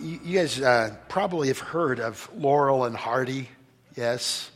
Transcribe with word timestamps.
You, 0.00 0.38
guys 0.38 0.60
uh, 0.60 0.96
probably 1.08 1.48
have 1.48 1.58
heard 1.58 2.00
of 2.00 2.28
Laurel 2.36 2.84
and 2.84 2.96
Hardy, 2.96 3.48
yes? 3.96 4.50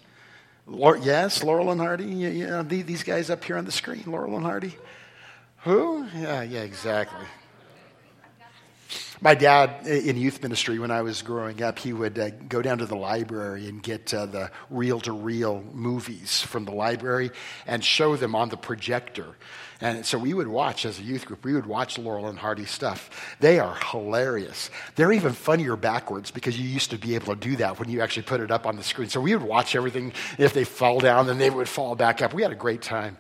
Lor- 0.67 0.99
yes, 0.99 1.43
Laurel 1.43 1.71
and 1.71 1.81
Hardy. 1.81 2.05
You, 2.05 2.29
you 2.31 2.47
know, 2.47 2.63
these 2.63 3.03
guys 3.03 3.31
up 3.31 3.45
here 3.45 3.57
on 3.57 3.65
the 3.65 3.73
screen, 3.73 4.05
Laurel 4.07 4.37
and 4.37 4.45
Hardy. 4.45 4.77
Who? 5.59 6.07
Yeah, 6.15 6.43
yeah, 6.43 6.63
exactly. 6.63 7.27
My 9.23 9.37
dad 9.37 9.87
in 9.87 10.17
youth 10.17 10.43
ministry, 10.43 10.81
when 10.81 10.91
I 10.91 11.03
was 11.03 11.23
growing 11.23 11.63
up, 11.63 11.79
he 11.79 11.93
would 11.93 12.19
uh, 12.19 12.31
go 12.49 12.61
down 12.61 12.79
to 12.79 12.87
the 12.87 12.97
library 12.97 13.69
and 13.69 13.81
get 13.81 14.13
uh, 14.13 14.27
the 14.27 14.51
reel 14.69 14.99
to 15.03 15.13
reel 15.13 15.63
movies 15.73 16.41
from 16.41 16.65
the 16.65 16.73
library 16.73 17.31
and 17.65 17.85
show 17.85 18.17
them 18.17 18.35
on 18.35 18.49
the 18.49 18.57
projector. 18.57 19.37
And 19.81 20.05
so 20.05 20.19
we 20.19 20.35
would 20.35 20.49
watch 20.49 20.85
as 20.85 20.99
a 20.99 21.05
youth 21.05 21.27
group, 21.27 21.45
we 21.45 21.55
would 21.55 21.67
watch 21.67 21.99
Laurel 21.99 22.27
and 22.27 22.37
Hardy 22.37 22.65
stuff. 22.65 23.37
They 23.39 23.61
are 23.61 23.77
hilarious. 23.93 24.71
They're 24.97 25.13
even 25.13 25.35
funnier 25.35 25.77
backwards 25.77 26.33
because 26.33 26.59
you 26.59 26.69
used 26.69 26.91
to 26.91 26.99
be 26.99 27.15
able 27.15 27.37
to 27.37 27.41
do 27.41 27.55
that 27.57 27.79
when 27.79 27.89
you 27.89 28.01
actually 28.01 28.25
put 28.25 28.41
it 28.41 28.51
up 28.51 28.67
on 28.67 28.75
the 28.75 28.83
screen. 28.83 29.09
So 29.09 29.21
we 29.21 29.37
would 29.37 29.47
watch 29.47 29.77
everything. 29.77 30.15
If 30.37 30.53
they 30.53 30.65
fall 30.65 30.99
down, 30.99 31.29
then 31.29 31.39
they 31.39 31.51
would 31.51 31.69
fall 31.69 31.95
back 31.95 32.23
up. 32.23 32.35
We 32.35 32.43
had 32.43 32.51
a 32.51 32.57
great 32.57 32.83
time. 32.83 33.19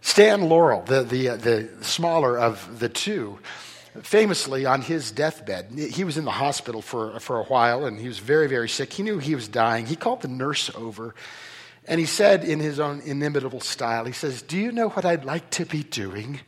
Stan 0.00 0.42
Laurel, 0.42 0.82
the, 0.82 1.02
the, 1.02 1.30
uh, 1.30 1.36
the 1.36 1.70
smaller 1.80 2.38
of 2.38 2.78
the 2.78 2.88
two, 2.88 3.40
famously 4.00 4.64
on 4.64 4.80
his 4.82 5.10
deathbed, 5.10 5.70
he 5.72 6.04
was 6.04 6.16
in 6.16 6.24
the 6.24 6.30
hospital 6.30 6.80
for, 6.80 7.20
for 7.20 7.38
a 7.38 7.44
while 7.44 7.84
and 7.84 8.00
he 8.00 8.08
was 8.08 8.18
very, 8.18 8.48
very 8.48 8.68
sick. 8.68 8.92
He 8.92 9.02
knew 9.02 9.18
he 9.18 9.34
was 9.34 9.48
dying. 9.48 9.86
He 9.86 9.96
called 9.96 10.22
the 10.22 10.28
nurse 10.28 10.70
over 10.74 11.14
and 11.86 11.98
he 11.98 12.06
said 12.06 12.44
in 12.44 12.60
his 12.60 12.78
own 12.78 13.00
inimitable 13.00 13.60
style, 13.60 14.04
he 14.04 14.12
says, 14.12 14.42
Do 14.42 14.56
you 14.56 14.72
know 14.72 14.88
what 14.90 15.04
I'd 15.04 15.24
like 15.24 15.50
to 15.50 15.66
be 15.66 15.82
doing? 15.82 16.40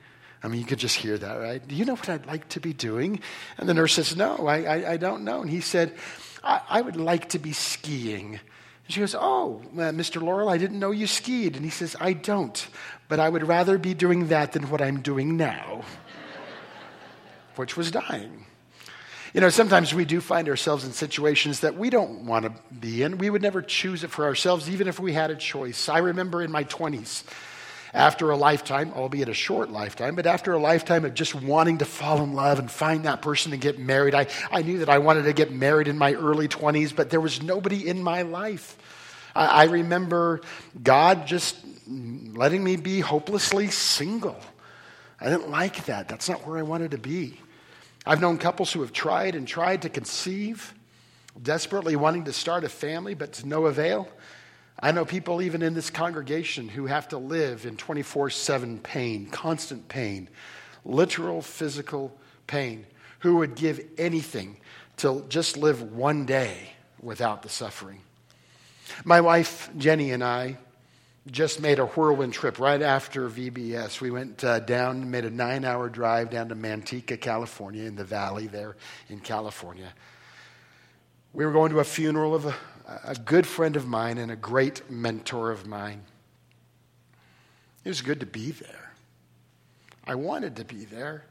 I 0.42 0.48
mean, 0.48 0.60
you 0.60 0.66
could 0.66 0.78
just 0.78 0.96
hear 0.96 1.18
that, 1.18 1.34
right? 1.34 1.66
Do 1.66 1.74
you 1.74 1.84
know 1.84 1.94
what 1.94 2.08
I'd 2.08 2.26
like 2.26 2.48
to 2.50 2.60
be 2.60 2.72
doing? 2.72 3.20
And 3.58 3.68
the 3.68 3.74
nurse 3.74 3.94
says, 3.94 4.16
No, 4.16 4.46
I, 4.46 4.62
I, 4.62 4.92
I 4.92 4.96
don't 4.96 5.24
know. 5.24 5.42
And 5.42 5.50
he 5.50 5.60
said, 5.60 5.94
I, 6.42 6.60
I, 6.68 6.80
would 6.82 6.96
like 6.96 7.30
to 7.30 7.38
be 7.38 7.52
skiing. 7.52 8.38
She 8.88 9.00
goes, 9.00 9.14
Oh, 9.18 9.62
uh, 9.72 9.90
Mr. 9.90 10.22
Laurel, 10.22 10.48
I 10.48 10.58
didn't 10.58 10.78
know 10.78 10.92
you 10.92 11.06
skied. 11.06 11.56
And 11.56 11.64
he 11.64 11.70
says, 11.70 11.96
I 11.98 12.12
don't, 12.12 12.66
but 13.08 13.18
I 13.18 13.28
would 13.28 13.46
rather 13.48 13.76
be 13.76 13.94
doing 13.94 14.28
that 14.28 14.52
than 14.52 14.70
what 14.70 14.80
I'm 14.80 15.00
doing 15.00 15.36
now 15.36 15.82
which 17.56 17.76
was 17.76 17.90
dying. 17.90 18.46
You 19.34 19.40
know, 19.40 19.48
sometimes 19.48 19.92
we 19.92 20.04
do 20.04 20.20
find 20.20 20.48
ourselves 20.48 20.84
in 20.84 20.92
situations 20.92 21.60
that 21.60 21.76
we 21.76 21.90
don't 21.90 22.24
want 22.24 22.44
to 22.44 22.52
be 22.72 23.02
in. 23.02 23.18
We 23.18 23.30
would 23.30 23.42
never 23.42 23.62
choose 23.62 24.04
it 24.04 24.10
for 24.12 24.24
ourselves, 24.24 24.70
even 24.70 24.86
if 24.86 25.00
we 25.00 25.12
had 25.12 25.32
a 25.32 25.34
choice. 25.34 25.88
I 25.88 25.98
remember 25.98 26.40
in 26.40 26.52
my 26.52 26.62
20s, 26.62 27.24
after 27.92 28.30
a 28.30 28.36
lifetime, 28.36 28.92
albeit 28.94 29.28
a 29.28 29.34
short 29.34 29.70
lifetime, 29.70 30.14
but 30.14 30.26
after 30.26 30.52
a 30.52 30.58
lifetime 30.58 31.04
of 31.04 31.14
just 31.14 31.34
wanting 31.34 31.78
to 31.78 31.84
fall 31.84 32.22
in 32.22 32.34
love 32.34 32.60
and 32.60 32.70
find 32.70 33.04
that 33.04 33.22
person 33.22 33.52
and 33.52 33.60
get 33.60 33.78
married, 33.78 34.14
I, 34.14 34.28
I 34.52 34.62
knew 34.62 34.78
that 34.78 34.88
I 34.88 34.98
wanted 34.98 35.24
to 35.24 35.32
get 35.32 35.52
married 35.52 35.88
in 35.88 35.98
my 35.98 36.14
early 36.14 36.46
20s, 36.46 36.94
but 36.94 37.10
there 37.10 37.20
was 37.20 37.42
nobody 37.42 37.88
in 37.88 38.02
my 38.02 38.22
life. 38.22 38.78
I, 39.34 39.46
I 39.46 39.64
remember 39.64 40.42
God 40.80 41.26
just 41.26 41.56
letting 41.88 42.62
me 42.62 42.76
be 42.76 43.00
hopelessly 43.00 43.68
single. 43.68 44.36
I 45.24 45.30
didn't 45.30 45.50
like 45.50 45.86
that. 45.86 46.06
That's 46.06 46.28
not 46.28 46.46
where 46.46 46.58
I 46.58 46.62
wanted 46.62 46.90
to 46.90 46.98
be. 46.98 47.40
I've 48.04 48.20
known 48.20 48.36
couples 48.36 48.70
who 48.70 48.82
have 48.82 48.92
tried 48.92 49.34
and 49.34 49.48
tried 49.48 49.80
to 49.82 49.88
conceive, 49.88 50.74
desperately 51.42 51.96
wanting 51.96 52.24
to 52.24 52.32
start 52.34 52.62
a 52.62 52.68
family, 52.68 53.14
but 53.14 53.32
to 53.34 53.48
no 53.48 53.64
avail. 53.64 54.06
I 54.78 54.92
know 54.92 55.06
people 55.06 55.40
even 55.40 55.62
in 55.62 55.72
this 55.72 55.88
congregation 55.88 56.68
who 56.68 56.84
have 56.84 57.08
to 57.08 57.16
live 57.16 57.64
in 57.64 57.78
24 57.78 58.28
7 58.28 58.80
pain, 58.80 59.30
constant 59.30 59.88
pain, 59.88 60.28
literal 60.84 61.40
physical 61.40 62.14
pain, 62.46 62.84
who 63.20 63.36
would 63.36 63.54
give 63.54 63.80
anything 63.96 64.58
to 64.98 65.24
just 65.30 65.56
live 65.56 65.80
one 65.80 66.26
day 66.26 66.74
without 67.00 67.40
the 67.40 67.48
suffering. 67.48 68.02
My 69.04 69.22
wife, 69.22 69.70
Jenny, 69.78 70.10
and 70.10 70.22
I 70.22 70.58
just 71.30 71.60
made 71.60 71.78
a 71.78 71.86
whirlwind 71.86 72.34
trip 72.34 72.58
right 72.58 72.82
after 72.82 73.28
VBS. 73.30 74.00
We 74.00 74.10
went 74.10 74.44
uh, 74.44 74.60
down, 74.60 75.10
made 75.10 75.24
a 75.24 75.30
nine 75.30 75.64
hour 75.64 75.88
drive 75.88 76.30
down 76.30 76.50
to 76.50 76.54
Manteca, 76.54 77.18
California, 77.18 77.84
in 77.84 77.96
the 77.96 78.04
valley 78.04 78.46
there 78.46 78.76
in 79.08 79.20
California. 79.20 79.92
We 81.32 81.46
were 81.46 81.52
going 81.52 81.72
to 81.72 81.80
a 81.80 81.84
funeral 81.84 82.34
of 82.34 82.46
a, 82.46 82.54
a 83.04 83.14
good 83.14 83.46
friend 83.46 83.74
of 83.76 83.86
mine 83.86 84.18
and 84.18 84.30
a 84.30 84.36
great 84.36 84.90
mentor 84.90 85.50
of 85.50 85.66
mine. 85.66 86.02
It 87.84 87.88
was 87.88 88.02
good 88.02 88.20
to 88.20 88.26
be 88.26 88.50
there. 88.50 88.92
I 90.06 90.14
wanted 90.16 90.56
to 90.56 90.64
be 90.64 90.84
there, 90.84 91.24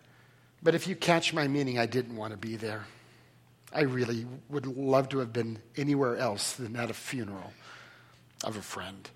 but 0.63 0.73
if 0.73 0.87
you 0.87 0.95
catch 0.95 1.33
my 1.33 1.47
meaning, 1.47 1.77
I 1.77 1.85
didn't 1.85 2.15
want 2.15 2.31
to 2.31 2.37
be 2.37 2.55
there. 2.55 2.85
I 3.71 3.81
really 3.81 4.25
would 4.49 4.65
love 4.65 5.09
to 5.09 5.19
have 5.19 5.31
been 5.31 5.59
anywhere 5.77 6.17
else 6.17 6.53
than 6.53 6.75
at 6.75 6.89
a 6.89 6.93
funeral 6.93 7.53
of 8.43 8.57
a 8.57 8.61
friend. 8.61 9.09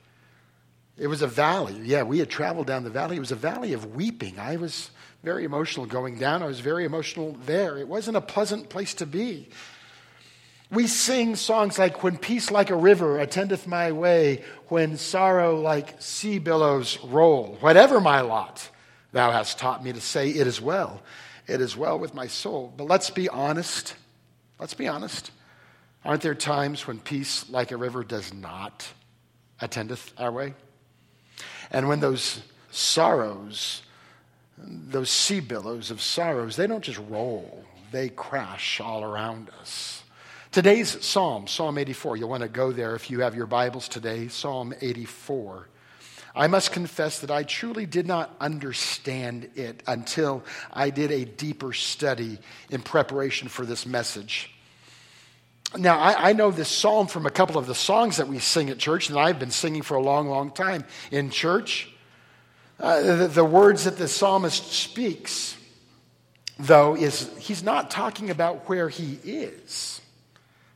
It 0.98 1.08
was 1.08 1.22
a 1.22 1.28
valley. 1.28 1.80
Yeah, 1.84 2.04
we 2.04 2.20
had 2.20 2.30
traveled 2.30 2.68
down 2.68 2.84
the 2.84 2.90
valley. 2.90 3.18
It 3.18 3.22
was 3.22 3.32
a 3.32 3.36
valley 3.36 3.74
of 3.74 3.96
weeping. 3.96 4.40
I 4.40 4.56
was 4.56 4.90
very 5.24 5.44
emotional 5.44 5.86
going 5.86 6.18
down. 6.18 6.42
I 6.42 6.48
was 6.48 6.60
very 6.60 6.86
emotional 6.86 7.38
there. 7.46 7.78
It 7.78 7.88
wasn't 7.88 8.18
a 8.18 8.22
pleasant 8.22 8.70
place 8.70 8.96
to 8.96 9.06
be. 9.06 9.50
We 10.72 10.88
sing 10.88 11.36
songs 11.36 11.78
like, 11.78 12.04
When 12.04 12.18
peace 12.18 12.50
like 12.50 12.72
a 12.72 12.76
river 12.76 13.20
attendeth 13.20 13.68
my 13.68 13.92
way, 13.92 14.44
when 14.68 14.98
sorrow 14.98 15.60
like 15.60 16.02
sea 16.02 16.40
billows 16.40 16.98
roll. 17.04 17.58
Whatever 17.60 18.02
my 18.02 18.22
lot, 18.22 18.70
thou 19.12 19.32
hast 19.32 19.60
taught 19.60 19.84
me 19.84 19.94
to 19.94 20.02
say, 20.02 20.30
It 20.30 20.48
is 20.48 20.60
well. 20.60 21.02
It 21.46 21.62
is 21.62 21.78
well 21.78 21.98
with 21.98 22.14
my 22.14 22.28
soul. 22.28 22.74
But 22.76 22.88
let's 22.88 23.10
be 23.12 23.30
honest. 23.30 23.96
Let's 24.60 24.74
be 24.74 24.88
honest. 24.88 25.32
Aren't 26.04 26.22
there 26.22 26.36
times 26.36 26.88
when 26.88 27.00
peace 27.00 27.50
like 27.50 27.72
a 27.72 27.78
river 27.78 28.04
does 28.04 28.34
not 28.34 28.88
attendeth 29.62 30.14
our 30.18 30.32
way? 30.32 30.54
And 31.72 31.88
when 31.88 32.00
those 32.00 32.42
sorrows, 32.72 33.82
those 34.58 35.10
sea 35.10 35.40
billows 35.40 35.92
of 35.92 36.02
sorrows, 36.02 36.56
they 36.56 36.68
don't 36.68 36.84
just 36.84 37.02
roll, 37.10 37.64
they 37.92 38.10
crash 38.10 38.80
all 38.80 39.04
around 39.04 39.50
us. 39.60 40.04
Today's 40.52 41.04
psalm, 41.06 41.46
Psalm 41.46 41.78
84, 41.78 42.18
you'll 42.18 42.30
want 42.30 42.44
to 42.44 42.50
go 42.50 42.72
there 42.72 42.96
if 42.96 43.10
you 43.12 43.20
have 43.20 43.36
your 43.36 43.46
Bibles 43.46 43.88
today, 43.88 44.28
Psalm 44.28 44.74
84. 44.82 45.68
I 46.36 46.48
must 46.48 46.72
confess 46.72 47.20
that 47.20 47.32
I 47.32 47.44
truly 47.44 47.86
did 47.86 48.08
not 48.08 48.36
understand 48.40 49.50
it 49.56 49.82
until 49.88 50.44
I 50.72 50.92
did 50.92 51.12
a 51.12 51.26
deeper 51.26 51.74
study 51.74 52.38
in 52.70 52.82
preparation 52.82 53.48
for 53.50 53.66
this 53.66 53.86
message. 53.86 54.54
Now, 55.76 56.00
I, 56.00 56.30
I, 56.30 56.34
know 56.34 56.50
this 56.50 56.70
psalm 56.70 57.08
from 57.08 57.26
a 57.26 57.30
couple 57.30 57.58
of 57.58 57.68
the 57.68 57.76
songs 57.76 58.18
that 58.18 58.28
we 58.30 58.40
sing 58.40 58.70
at 58.70 58.78
church, 58.78 59.10
and 59.10 59.20
I've 59.20 59.38
been 59.38 59.52
singing 59.52 59.82
for 59.82 59.96
a 59.96 60.02
long, 60.02 60.30
long 60.30 60.52
time 60.52 60.86
in 61.12 61.30
church. 61.30 61.92
Uh, 62.80 63.02
the, 63.02 63.28
the 63.28 63.46
words 63.46 63.84
that 63.84 63.98
the 63.98 64.08
psalmist 64.08 64.72
speaks, 64.72 65.58
though, 66.58 66.96
is 66.96 67.30
he's 67.38 67.64
not 67.64 67.92
talking 67.92 68.30
about 68.30 68.70
where 68.70 68.88
he 68.88 69.20
is. 69.24 70.00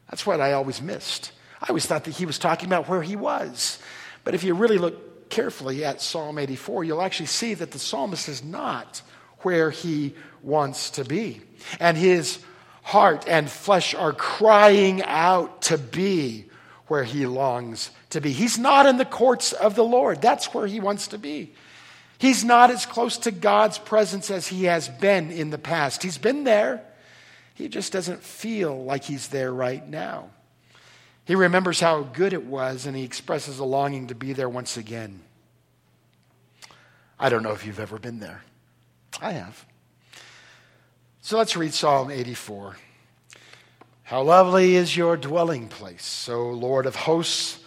That's 0.10 0.26
what 0.26 0.42
I 0.42 0.54
always 0.54 0.82
missed. 0.82 1.32
I 1.62 1.68
always 1.70 1.86
thought 1.86 2.04
that 2.04 2.16
he 2.16 2.26
was 2.26 2.38
talking 2.38 2.68
about 2.68 2.90
where 2.90 3.02
he 3.02 3.16
was. 3.16 3.80
But 4.26 4.36
if 4.36 4.44
you 4.44 4.56
really 4.56 4.78
look 4.78 5.30
carefully 5.30 5.86
at 5.86 6.02
Psalm 6.02 6.38
84, 6.38 6.84
you'll 6.84 7.02
actually 7.02 7.28
see 7.28 7.54
that 7.54 7.72
the 7.72 7.80
psalmist 7.80 8.28
is 8.28 8.44
not 8.44 9.02
where 9.40 9.72
he 9.72 10.14
wants 10.44 10.90
to 10.92 11.06
be. 11.06 11.42
And 11.80 11.96
his 11.96 12.40
heart 12.82 13.26
and 13.28 13.50
flesh 13.50 13.94
are 13.94 14.14
crying 14.14 15.04
out 15.04 15.64
to 15.64 15.78
be 15.78 16.46
where 16.88 17.04
he 17.04 17.26
longs 17.26 17.92
to 18.10 18.20
be. 18.20 18.32
He's 18.32 18.58
not 18.58 18.86
in 18.86 18.98
the 18.98 19.06
courts 19.06 19.54
of 19.54 19.76
the 19.76 19.84
Lord. 19.84 20.22
That's 20.22 20.54
where 20.54 20.68
he 20.68 20.80
wants 20.80 21.08
to 21.08 21.18
be. 21.18 21.54
He's 22.18 22.44
not 22.44 22.70
as 22.70 22.86
close 22.86 23.18
to 23.20 23.32
God's 23.32 23.78
presence 23.78 24.30
as 24.30 24.48
he 24.48 24.66
has 24.66 24.90
been 24.90 25.32
in 25.32 25.50
the 25.50 25.58
past. 25.58 26.04
He's 26.04 26.18
been 26.18 26.44
there. 26.44 26.84
He 27.56 27.68
just 27.68 27.94
doesn't 27.94 28.22
feel 28.22 28.84
like 28.84 29.04
he's 29.04 29.30
there 29.30 29.54
right 29.54 29.88
now. 29.88 30.30
He 31.26 31.36
remembers 31.36 31.80
how 31.80 32.04
good 32.04 32.34
it 32.34 32.46
was 32.46 32.86
and 32.86 32.96
he 32.96 33.04
expresses 33.04 33.60
a 33.60 33.66
longing 33.66 34.08
to 34.08 34.16
be 34.16 34.34
there 34.34 34.50
once 34.50 34.78
again. 34.78 35.22
I 37.20 37.30
don't 37.30 37.44
know 37.44 37.54
if 37.54 37.66
you've 37.66 37.80
ever 37.80 38.00
been 38.00 38.20
there. 38.20 38.42
I 39.22 39.32
have. 39.34 39.66
So 41.24 41.38
let's 41.38 41.56
read 41.56 41.72
Psalm 41.72 42.10
84. 42.10 42.76
How 44.02 44.24
lovely 44.24 44.76
is 44.76 44.98
your 44.98 45.16
dwelling 45.16 45.68
place, 45.68 46.28
O 46.28 46.50
Lord 46.50 46.88
of 46.88 46.96
hosts. 46.96 47.60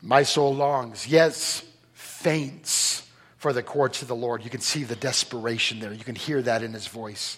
My 0.00 0.22
soul 0.22 0.54
longs, 0.54 1.06
yes, 1.06 1.62
faints 1.92 3.06
for 3.36 3.52
the 3.52 3.62
courts 3.62 4.00
of 4.00 4.08
the 4.08 4.16
Lord. 4.16 4.42
You 4.42 4.48
can 4.48 4.62
see 4.62 4.84
the 4.84 4.96
desperation 4.96 5.80
there. 5.80 5.92
You 5.92 6.02
can 6.02 6.14
hear 6.14 6.40
that 6.40 6.62
in 6.62 6.72
his 6.72 6.86
voice. 6.86 7.36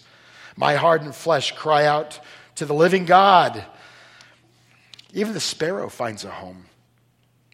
My 0.56 0.76
heart 0.76 1.02
and 1.02 1.12
flesh 1.12 1.50
cry 1.56 1.84
out 1.84 2.20
to 2.54 2.64
the 2.64 2.72
living 2.72 3.04
God. 3.04 3.64
Even 5.12 5.32
the 5.32 5.40
sparrow 5.40 5.88
finds 5.88 6.24
a 6.24 6.30
home. 6.30 6.66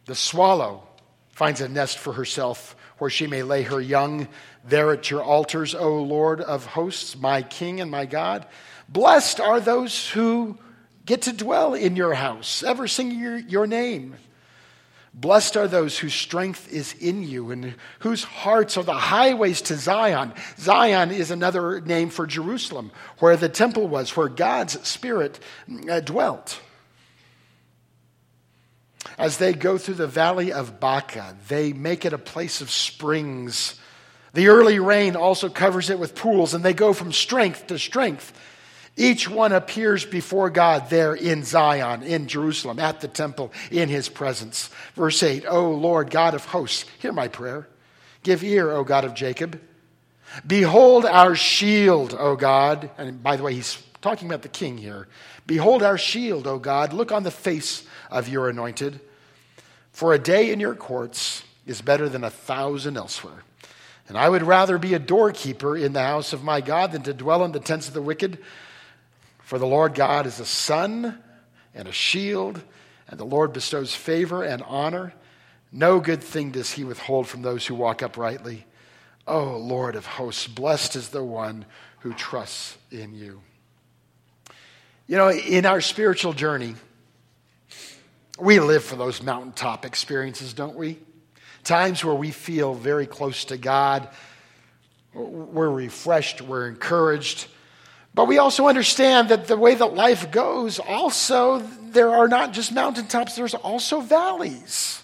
The 0.04 0.14
swallow 0.14 0.86
finds 1.30 1.62
a 1.62 1.68
nest 1.68 1.96
for 1.96 2.12
herself 2.12 2.76
where 2.98 3.10
she 3.10 3.26
may 3.26 3.42
lay 3.42 3.62
her 3.62 3.80
young 3.80 4.28
there 4.68 4.92
at 4.92 5.10
your 5.10 5.22
altars, 5.22 5.74
O 5.74 6.02
Lord 6.02 6.40
of 6.40 6.66
hosts, 6.66 7.16
my 7.16 7.42
King 7.42 7.80
and 7.80 7.90
my 7.90 8.06
God. 8.06 8.46
Blessed 8.88 9.40
are 9.40 9.60
those 9.60 10.10
who 10.10 10.58
get 11.04 11.22
to 11.22 11.32
dwell 11.32 11.74
in 11.74 11.96
your 11.96 12.14
house, 12.14 12.62
ever 12.62 12.88
singing 12.88 13.20
your, 13.20 13.38
your 13.38 13.66
name. 13.66 14.16
Blessed 15.14 15.56
are 15.56 15.66
those 15.66 15.98
whose 15.98 16.12
strength 16.12 16.70
is 16.70 16.92
in 16.92 17.22
you 17.22 17.50
and 17.50 17.74
whose 18.00 18.22
hearts 18.22 18.76
are 18.76 18.84
the 18.84 18.92
highways 18.92 19.62
to 19.62 19.74
Zion. 19.74 20.34
Zion 20.58 21.10
is 21.10 21.30
another 21.30 21.80
name 21.80 22.10
for 22.10 22.26
Jerusalem, 22.26 22.92
where 23.20 23.36
the 23.36 23.48
temple 23.48 23.88
was, 23.88 24.14
where 24.14 24.28
God's 24.28 24.86
Spirit 24.86 25.40
uh, 25.88 26.00
dwelt. 26.00 26.60
As 29.16 29.38
they 29.38 29.54
go 29.54 29.78
through 29.78 29.94
the 29.94 30.06
valley 30.06 30.52
of 30.52 30.80
Baca, 30.80 31.34
they 31.48 31.72
make 31.72 32.04
it 32.04 32.12
a 32.12 32.18
place 32.18 32.60
of 32.60 32.70
springs. 32.70 33.80
The 34.36 34.48
early 34.48 34.78
rain 34.78 35.16
also 35.16 35.48
covers 35.48 35.88
it 35.88 35.98
with 35.98 36.14
pools, 36.14 36.52
and 36.52 36.62
they 36.62 36.74
go 36.74 36.92
from 36.92 37.10
strength 37.10 37.68
to 37.68 37.78
strength. 37.78 38.38
Each 38.94 39.30
one 39.30 39.50
appears 39.50 40.04
before 40.04 40.50
God 40.50 40.90
there 40.90 41.14
in 41.14 41.42
Zion, 41.42 42.02
in 42.02 42.28
Jerusalem, 42.28 42.78
at 42.78 43.00
the 43.00 43.08
temple, 43.08 43.50
in 43.70 43.88
his 43.88 44.10
presence. 44.10 44.68
Verse 44.94 45.22
8 45.22 45.46
O 45.46 45.70
Lord 45.70 46.10
God 46.10 46.34
of 46.34 46.44
hosts, 46.44 46.84
hear 46.98 47.12
my 47.12 47.28
prayer. 47.28 47.66
Give 48.24 48.44
ear, 48.44 48.70
O 48.72 48.84
God 48.84 49.06
of 49.06 49.14
Jacob. 49.14 49.58
Behold 50.46 51.06
our 51.06 51.34
shield, 51.34 52.12
O 52.12 52.36
God. 52.36 52.90
And 52.98 53.22
by 53.22 53.36
the 53.36 53.42
way, 53.42 53.54
he's 53.54 53.82
talking 54.02 54.28
about 54.28 54.42
the 54.42 54.50
king 54.50 54.76
here. 54.76 55.08
Behold 55.46 55.82
our 55.82 55.96
shield, 55.96 56.46
O 56.46 56.58
God. 56.58 56.92
Look 56.92 57.10
on 57.10 57.22
the 57.22 57.30
face 57.30 57.86
of 58.10 58.28
your 58.28 58.50
anointed. 58.50 59.00
For 59.92 60.12
a 60.12 60.18
day 60.18 60.52
in 60.52 60.60
your 60.60 60.74
courts 60.74 61.42
is 61.64 61.80
better 61.80 62.06
than 62.10 62.22
a 62.22 62.28
thousand 62.28 62.98
elsewhere. 62.98 63.45
And 64.08 64.16
I 64.16 64.28
would 64.28 64.42
rather 64.42 64.78
be 64.78 64.94
a 64.94 64.98
doorkeeper 64.98 65.76
in 65.76 65.92
the 65.92 66.02
house 66.02 66.32
of 66.32 66.44
my 66.44 66.60
God 66.60 66.92
than 66.92 67.02
to 67.02 67.14
dwell 67.14 67.44
in 67.44 67.52
the 67.52 67.60
tents 67.60 67.88
of 67.88 67.94
the 67.94 68.02
wicked. 68.02 68.38
For 69.40 69.58
the 69.58 69.66
Lord 69.66 69.94
God 69.94 70.26
is 70.26 70.38
a 70.40 70.46
sun 70.46 71.18
and 71.74 71.88
a 71.88 71.92
shield, 71.92 72.62
and 73.08 73.18
the 73.18 73.24
Lord 73.24 73.52
bestows 73.52 73.94
favor 73.94 74.42
and 74.42 74.62
honor. 74.62 75.12
No 75.72 76.00
good 76.00 76.22
thing 76.22 76.52
does 76.52 76.72
he 76.72 76.84
withhold 76.84 77.26
from 77.26 77.42
those 77.42 77.66
who 77.66 77.74
walk 77.74 78.02
uprightly. 78.02 78.64
O 79.26 79.40
oh, 79.40 79.56
Lord 79.58 79.96
of 79.96 80.06
hosts, 80.06 80.46
blessed 80.46 80.94
is 80.94 81.08
the 81.08 81.24
one 81.24 81.64
who 82.00 82.12
trusts 82.12 82.78
in 82.92 83.14
you. 83.14 83.42
You 85.08 85.16
know, 85.16 85.30
in 85.30 85.66
our 85.66 85.80
spiritual 85.80 86.32
journey, 86.32 86.76
we 88.38 88.60
live 88.60 88.84
for 88.84 88.96
those 88.96 89.22
mountaintop 89.22 89.84
experiences, 89.84 90.52
don't 90.52 90.76
we? 90.76 90.98
Times 91.66 92.04
where 92.04 92.14
we 92.14 92.30
feel 92.30 92.74
very 92.74 93.06
close 93.06 93.46
to 93.46 93.56
God, 93.56 94.08
we're 95.12 95.68
refreshed, 95.68 96.40
we're 96.40 96.68
encouraged. 96.68 97.48
But 98.14 98.28
we 98.28 98.38
also 98.38 98.68
understand 98.68 99.30
that 99.30 99.48
the 99.48 99.56
way 99.56 99.74
that 99.74 99.92
life 99.92 100.30
goes, 100.30 100.78
also, 100.78 101.58
there 101.90 102.10
are 102.10 102.28
not 102.28 102.52
just 102.52 102.70
mountaintops, 102.70 103.34
there's 103.34 103.54
also 103.54 104.00
valleys. 104.00 105.02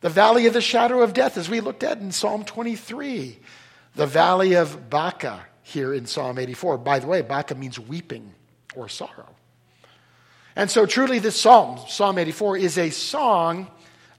The 0.00 0.10
valley 0.10 0.46
of 0.46 0.52
the 0.52 0.60
shadow 0.60 1.02
of 1.02 1.12
death, 1.12 1.36
as 1.36 1.50
we 1.50 1.58
looked 1.58 1.82
at 1.82 1.98
in 1.98 2.12
Psalm 2.12 2.44
23, 2.44 3.40
the 3.96 4.06
valley 4.06 4.54
of 4.54 4.90
Baca 4.90 5.44
here 5.64 5.92
in 5.92 6.06
Psalm 6.06 6.38
84. 6.38 6.78
By 6.78 7.00
the 7.00 7.08
way, 7.08 7.20
Baca 7.22 7.56
means 7.56 7.80
weeping 7.80 8.32
or 8.76 8.88
sorrow. 8.88 9.34
And 10.54 10.70
so, 10.70 10.86
truly, 10.86 11.18
this 11.18 11.40
psalm, 11.40 11.80
Psalm 11.88 12.16
84, 12.16 12.58
is 12.58 12.78
a 12.78 12.90
song 12.90 13.66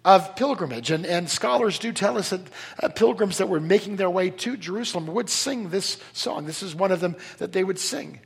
of 0.03 0.35
pilgrimage. 0.35 0.91
And, 0.91 1.05
and 1.05 1.29
scholars 1.29 1.79
do 1.79 1.91
tell 1.91 2.17
us 2.17 2.31
that 2.31 2.41
uh, 2.81 2.89
pilgrims 2.89 3.37
that 3.37 3.49
were 3.49 3.59
making 3.59 3.97
their 3.97 4.09
way 4.09 4.29
to 4.29 4.57
Jerusalem 4.57 5.07
would 5.07 5.29
sing 5.29 5.69
this 5.69 5.97
song. 6.13 6.45
This 6.45 6.63
is 6.63 6.75
one 6.75 6.91
of 6.91 6.99
them 6.99 7.15
that 7.37 7.51
they 7.51 7.63
would 7.63 7.79
sing. 7.79 8.19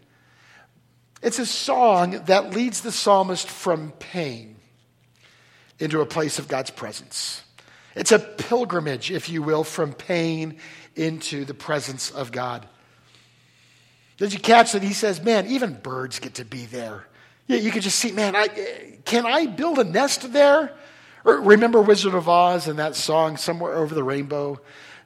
It's 1.22 1.40
a 1.40 1.46
song 1.46 2.24
that 2.26 2.54
leads 2.54 2.82
the 2.82 2.92
psalmist 2.92 3.50
from 3.50 3.92
pain 3.94 4.56
into 5.80 6.02
a 6.02 6.06
place 6.06 6.40
of 6.40 6.48
God's 6.48 6.70
presence. 6.70 7.44
It's 7.96 8.12
a 8.12 8.20
pilgrimage, 8.20 9.12
if 9.12 9.30
you 9.30 9.42
will, 9.42 9.64
from 9.64 9.94
pain 9.94 10.60
into 10.96 11.46
the 11.46 11.54
presence 11.54 12.12
of 12.12 12.32
God. 12.32 12.68
Did 14.18 14.34
you 14.34 14.40
catch 14.40 14.74
that? 14.74 14.84
He 14.84 14.94
says, 14.94 15.22
Man, 15.22 15.48
even 15.48 15.74
birds 15.74 16.20
get 16.20 16.36
to 16.36 16.46
be 16.46 16.66
there. 16.66 17.08
Yeah, 17.48 17.58
you 17.58 17.72
could 17.72 17.84
just 17.84 18.00
see, 18.00 18.12
man, 18.12 18.36
I, 18.36 18.48
can 19.06 19.26
I 19.26 19.46
build 19.46 19.78
a 19.80 19.84
nest 19.84 20.32
there? 20.34 20.72
Remember 21.26 21.82
Wizard 21.82 22.14
of 22.14 22.30
Oz 22.30 22.68
and 22.68 22.78
that 22.78 22.96
song, 22.96 23.36
Somewhere 23.36 23.74
Over 23.74 23.96
the 23.96 24.04
Rainbow? 24.04 24.62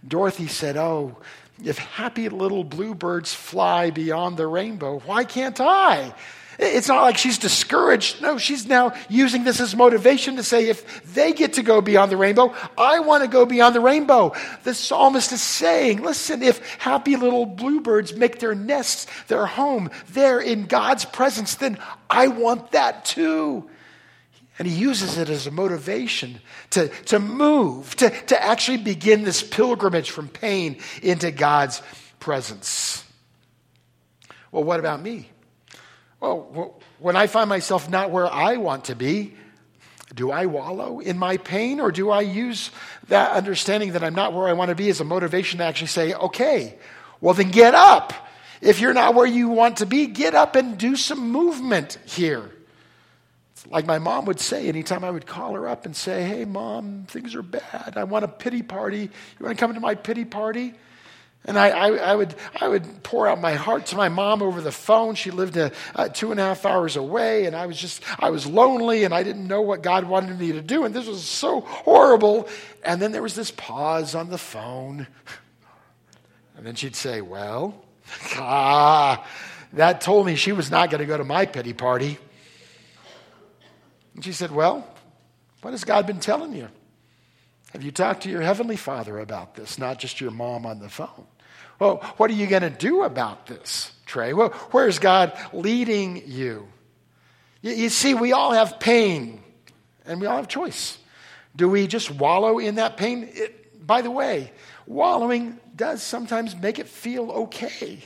Dorothy 0.06 0.48
said, 0.48 0.76
Oh, 0.76 1.18
if 1.64 1.78
happy 1.78 2.30
little 2.30 2.64
bluebirds 2.64 3.34
fly 3.34 3.90
beyond 3.90 4.38
the 4.38 4.48
rainbow, 4.48 5.00
why 5.00 5.24
can't 5.24 5.60
I? 5.60 6.14
It's 6.62 6.90
not 6.90 7.04
like 7.04 7.18
she's 7.18 7.38
discouraged. 7.38 8.22
No, 8.22 8.38
she's 8.38 8.66
now 8.68 8.94
using 9.08 9.46
this 9.46 9.62
as 9.62 9.74
motivation 9.78 10.36
to 10.36 10.44
say, 10.44 10.68
if 10.68 11.14
they 11.14 11.32
get 11.32 11.54
to 11.54 11.64
go 11.64 11.80
beyond 11.80 12.12
the 12.12 12.18
rainbow, 12.18 12.54
I 12.78 13.00
want 13.00 13.24
to 13.24 13.30
go 13.30 13.46
beyond 13.46 13.76
the 13.76 13.80
rainbow. 13.80 14.34
The 14.64 14.74
psalmist 14.74 15.32
is 15.32 15.42
saying, 15.42 16.02
listen, 16.02 16.44
if 16.44 16.76
happy 16.76 17.16
little 17.16 17.46
bluebirds 17.46 18.14
make 18.14 18.40
their 18.40 18.56
nests, 18.56 19.08
their 19.28 19.46
home 19.46 19.90
there 20.10 20.42
in 20.42 20.66
God's 20.66 21.06
presence, 21.06 21.56
then 21.56 21.78
I 22.10 22.28
want 22.28 22.72
that 22.72 23.06
too. 23.06 23.70
And 24.60 24.68
he 24.68 24.76
uses 24.76 25.18
it 25.18 25.30
as 25.30 25.48
a 25.48 25.52
motivation 25.52 26.42
to, 26.72 26.90
to 27.06 27.18
move, 27.18 27.96
to, 27.96 28.10
to 28.10 28.44
actually 28.44 28.78
begin 28.78 29.24
this 29.24 29.42
pilgrimage 29.42 30.12
from 30.12 30.28
pain 30.28 30.78
into 31.02 31.32
God's 31.32 31.82
presence. 32.20 33.06
Well, 34.52 34.66
what 34.66 34.82
about 34.82 35.02
me? 35.02 35.30
Well, 36.20 36.82
when 37.00 37.16
I 37.16 37.28
find 37.28 37.48
myself 37.48 37.90
not 37.90 38.12
where 38.12 38.28
I 38.28 38.58
want 38.58 38.86
to 38.86 38.96
be, 38.96 39.34
do 40.14 40.32
I 40.32 40.48
wallow 40.48 41.00
in 41.00 41.18
my 41.18 41.38
pain 41.38 41.80
or 41.80 41.92
do 41.92 42.10
I 42.10 42.22
use 42.22 42.72
that 43.08 43.32
understanding 43.32 43.94
that 43.94 44.04
I'm 44.04 44.16
not 44.16 44.34
where 44.34 44.50
I 44.50 44.54
want 44.54 44.70
to 44.70 44.76
be 44.76 44.90
as 44.90 45.00
a 45.00 45.06
motivation 45.06 45.60
to 45.60 45.66
actually 45.66 45.88
say, 45.88 46.14
okay, 46.14 46.78
well, 47.22 47.34
then 47.34 47.52
get 47.52 47.76
up. 47.76 48.12
If 48.60 48.82
you're 48.82 48.94
not 48.94 49.16
where 49.16 49.28
you 49.28 49.48
want 49.48 49.78
to 49.78 49.86
be, 49.86 50.08
get 50.08 50.36
up 50.36 50.58
and 50.58 50.78
do 50.78 50.98
some 50.98 51.32
movement 51.32 51.98
here. 52.06 52.52
Like 53.68 53.86
my 53.86 54.00
mom 54.00 54.26
would 54.26 54.40
say 54.40 54.68
anytime 54.68 55.04
I 55.04 55.12
would 55.12 55.26
call 55.26 55.54
her 55.54 55.68
up 55.68 55.86
and 55.86 55.96
say, 55.96 56.24
hey, 56.24 56.46
mom, 56.46 57.06
things 57.08 57.36
are 57.36 57.42
bad. 57.42 57.94
I 57.96 58.04
want 58.04 58.26
a 58.26 58.28
pity 58.28 58.62
party. 58.62 59.02
You 59.02 59.46
want 59.46 59.58
to 59.58 59.60
come 59.60 59.74
to 59.74 59.80
my 59.80 59.96
pity 59.96 60.26
party? 60.26 60.74
And 61.46 61.58
I, 61.58 61.70
I, 61.70 61.88
I, 62.12 62.16
would, 62.16 62.36
I 62.60 62.68
would 62.68 63.02
pour 63.02 63.28
out 63.28 63.40
my 63.40 63.54
heart 63.54 63.88
to 63.88 63.96
my 63.96 64.10
mom 64.10 64.42
over 64.42 64.60
the 64.60 64.74
phone. 64.74 65.16
She 65.16 65.32
lived 65.32 65.56
a, 65.56 65.72
two 66.14 66.32
and 66.32 66.40
a 66.40 66.44
half 66.44 66.66
hours 66.66 66.98
away, 66.98 67.46
and 67.46 67.56
I 67.56 67.66
was 67.66 67.78
just, 67.78 68.04
I 68.20 68.30
was 68.30 68.46
lonely, 68.46 69.06
and 69.06 69.14
I 69.14 69.24
didn't 69.24 69.48
know 69.48 69.62
what 69.62 69.82
God 69.82 70.04
wanted 70.04 70.38
me 70.38 70.52
to 70.52 70.62
do, 70.62 70.84
and 70.84 70.94
this 70.94 71.08
was 71.08 71.24
so 71.24 71.62
horrible. 71.62 72.50
And 72.84 73.02
then 73.02 73.14
there 73.14 73.22
was 73.22 73.36
this 73.36 73.52
pause 73.52 74.16
on 74.16 74.30
the 74.30 74.38
phone. 74.38 75.08
And 76.58 76.66
then 76.66 76.76
she'd 76.76 76.96
say, 76.96 77.22
Well, 77.22 77.74
ah, 78.36 79.26
that 79.74 80.02
told 80.02 80.26
me 80.26 80.36
she 80.36 80.52
was 80.52 80.70
not 80.70 80.90
going 80.90 81.00
to 81.00 81.08
go 81.08 81.18
to 81.18 81.24
my 81.24 81.46
pity 81.46 81.74
party. 81.74 82.18
And 84.20 84.26
she 84.26 84.34
said, 84.34 84.52
Well, 84.52 84.86
what 85.62 85.72
has 85.72 85.86
God 85.86 86.06
been 86.06 86.20
telling 86.20 86.52
you? 86.52 86.68
Have 87.72 87.84
you 87.84 87.92
talked 87.94 88.24
to 88.24 88.30
your 88.30 88.42
Heavenly 88.42 88.76
Father 88.76 89.18
about 89.18 89.56
this, 89.56 89.80
not 89.80 89.98
just 89.98 90.20
your 90.20 90.30
mom 90.30 90.66
on 90.66 90.80
the 90.80 90.90
phone? 90.90 91.26
Well, 91.80 92.00
what 92.18 92.30
are 92.30 92.34
you 92.34 92.46
going 92.46 92.64
to 92.64 92.70
do 92.70 93.04
about 93.04 93.46
this, 93.48 93.94
Trey? 94.06 94.34
Well, 94.34 94.50
where's 94.72 95.00
God 95.00 95.32
leading 95.54 96.18
you? 96.28 96.68
you? 97.62 97.72
You 97.72 97.88
see, 97.88 98.14
we 98.14 98.34
all 98.34 98.52
have 98.52 98.78
pain 98.82 99.42
and 100.06 100.20
we 100.20 100.28
all 100.28 100.36
have 100.36 100.50
choice. 100.50 100.98
Do 101.56 101.70
we 101.70 101.88
just 101.88 102.12
wallow 102.12 102.60
in 102.60 102.76
that 102.76 102.98
pain? 102.98 103.30
It, 103.32 103.88
by 103.88 104.02
the 104.02 104.12
way, 104.12 104.52
wallowing 104.86 105.58
does 105.74 106.04
sometimes 106.04 106.58
make 106.58 106.78
it 106.78 106.90
feel 106.90 107.32
okay. 107.32 108.00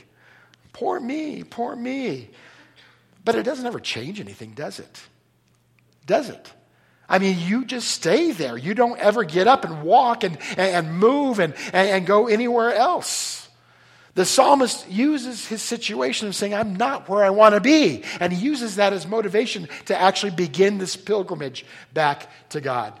Poor 0.72 1.00
me, 1.00 1.42
poor 1.42 1.74
me. 1.74 2.30
But 3.24 3.34
it 3.34 3.42
doesn't 3.42 3.66
ever 3.66 3.80
change 3.80 4.20
anything, 4.20 4.52
does 4.52 4.78
it? 4.78 5.02
Does 6.06 6.28
it? 6.28 6.52
I 7.08 7.18
mean, 7.18 7.38
you 7.38 7.64
just 7.64 7.88
stay 7.88 8.32
there. 8.32 8.56
You 8.56 8.74
don't 8.74 8.98
ever 8.98 9.24
get 9.24 9.46
up 9.46 9.64
and 9.64 9.82
walk 9.82 10.24
and, 10.24 10.38
and 10.56 10.98
move 10.98 11.38
and, 11.38 11.54
and 11.72 12.06
go 12.06 12.28
anywhere 12.28 12.74
else. 12.74 13.48
The 14.14 14.24
psalmist 14.24 14.88
uses 14.88 15.46
his 15.46 15.60
situation 15.60 16.28
of 16.28 16.36
saying, 16.36 16.54
I'm 16.54 16.76
not 16.76 17.08
where 17.08 17.24
I 17.24 17.30
want 17.30 17.56
to 17.56 17.60
be. 17.60 18.04
And 18.20 18.32
he 18.32 18.44
uses 18.44 18.76
that 18.76 18.92
as 18.92 19.06
motivation 19.06 19.68
to 19.86 20.00
actually 20.00 20.32
begin 20.32 20.78
this 20.78 20.96
pilgrimage 20.96 21.66
back 21.92 22.30
to 22.50 22.60
God. 22.60 22.98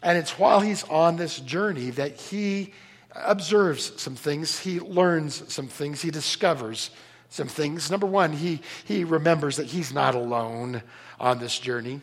And 0.00 0.16
it's 0.16 0.38
while 0.38 0.60
he's 0.60 0.84
on 0.84 1.16
this 1.16 1.38
journey 1.38 1.90
that 1.90 2.20
he 2.20 2.72
observes 3.14 4.00
some 4.00 4.14
things, 4.14 4.58
he 4.58 4.80
learns 4.80 5.52
some 5.52 5.68
things, 5.68 6.00
he 6.00 6.10
discovers 6.10 6.90
some 7.32 7.48
things. 7.48 7.90
Number 7.90 8.06
one, 8.06 8.32
he, 8.32 8.60
he 8.84 9.04
remembers 9.04 9.56
that 9.56 9.66
he's 9.66 9.92
not 9.92 10.14
alone 10.14 10.82
on 11.18 11.38
this 11.38 11.58
journey. 11.58 12.02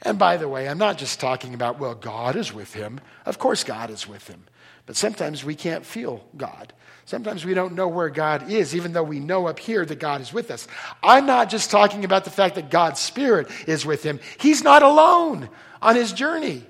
And 0.00 0.18
by 0.18 0.38
the 0.38 0.48
way, 0.48 0.66
I'm 0.66 0.78
not 0.78 0.96
just 0.96 1.20
talking 1.20 1.52
about, 1.52 1.78
well, 1.78 1.94
God 1.94 2.36
is 2.36 2.52
with 2.52 2.72
him. 2.72 2.98
Of 3.26 3.38
course, 3.38 3.64
God 3.64 3.90
is 3.90 4.08
with 4.08 4.26
him. 4.26 4.44
But 4.86 4.96
sometimes 4.96 5.44
we 5.44 5.54
can't 5.54 5.84
feel 5.84 6.24
God. 6.36 6.72
Sometimes 7.04 7.44
we 7.44 7.52
don't 7.52 7.74
know 7.74 7.88
where 7.88 8.08
God 8.08 8.50
is, 8.50 8.74
even 8.74 8.92
though 8.92 9.02
we 9.02 9.20
know 9.20 9.46
up 9.46 9.58
here 9.58 9.84
that 9.84 9.98
God 9.98 10.22
is 10.22 10.32
with 10.32 10.50
us. 10.50 10.66
I'm 11.02 11.26
not 11.26 11.50
just 11.50 11.70
talking 11.70 12.04
about 12.04 12.24
the 12.24 12.30
fact 12.30 12.54
that 12.54 12.70
God's 12.70 13.00
Spirit 13.00 13.48
is 13.68 13.84
with 13.84 14.02
him, 14.02 14.20
he's 14.38 14.64
not 14.64 14.82
alone 14.82 15.50
on 15.82 15.96
his 15.96 16.12
journey. 16.12 16.64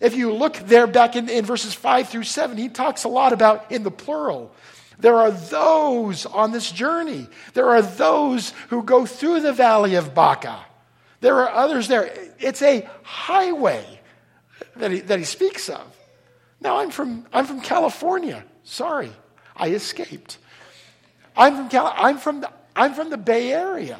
If 0.00 0.16
you 0.16 0.32
look 0.32 0.54
there 0.54 0.86
back 0.86 1.14
in, 1.14 1.28
in 1.28 1.44
verses 1.44 1.74
5 1.74 2.08
through 2.08 2.24
7, 2.24 2.56
he 2.56 2.68
talks 2.68 3.04
a 3.04 3.08
lot 3.08 3.32
about 3.32 3.70
in 3.70 3.82
the 3.82 3.90
plural. 3.90 4.52
There 5.02 5.18
are 5.18 5.32
those 5.32 6.26
on 6.26 6.52
this 6.52 6.70
journey. 6.70 7.26
There 7.54 7.68
are 7.70 7.82
those 7.82 8.50
who 8.68 8.84
go 8.84 9.04
through 9.04 9.40
the 9.40 9.52
valley 9.52 9.96
of 9.96 10.14
Baca. 10.14 10.64
There 11.20 11.40
are 11.40 11.48
others 11.48 11.88
there. 11.88 12.12
It's 12.38 12.62
a 12.62 12.88
highway 13.02 13.84
that 14.76 14.92
he, 14.92 15.00
that 15.00 15.18
he 15.18 15.24
speaks 15.24 15.68
of. 15.68 15.84
Now, 16.60 16.78
I'm 16.78 16.92
from, 16.92 17.26
I'm 17.32 17.46
from 17.46 17.60
California. 17.60 18.44
Sorry. 18.62 19.10
I 19.56 19.70
escaped. 19.70 20.38
I'm 21.36 21.56
from, 21.56 21.68
Cal- 21.68 21.94
I'm, 21.96 22.18
from 22.18 22.42
the, 22.42 22.50
I'm 22.76 22.94
from 22.94 23.10
the 23.10 23.18
Bay 23.18 23.52
Area. 23.52 23.98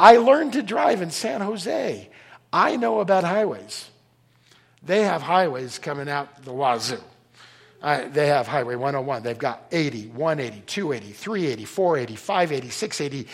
I 0.00 0.16
learned 0.16 0.54
to 0.54 0.62
drive 0.62 1.02
in 1.02 1.10
San 1.10 1.42
Jose. 1.42 2.08
I 2.50 2.76
know 2.76 3.00
about 3.00 3.24
highways. 3.24 3.90
They 4.82 5.02
have 5.02 5.20
highways 5.20 5.78
coming 5.78 6.08
out 6.08 6.42
the 6.42 6.54
wazoo. 6.54 7.02
Uh, 7.82 8.08
they 8.08 8.28
have 8.28 8.46
Highway 8.46 8.76
101. 8.76 9.24
They've 9.24 9.36
got 9.36 9.66
80, 9.72 10.08
180, 10.08 10.62
280, 10.66 11.12
380, 11.12 11.64
480, 11.64 12.16
580, 12.16 12.70
680, 12.70 13.28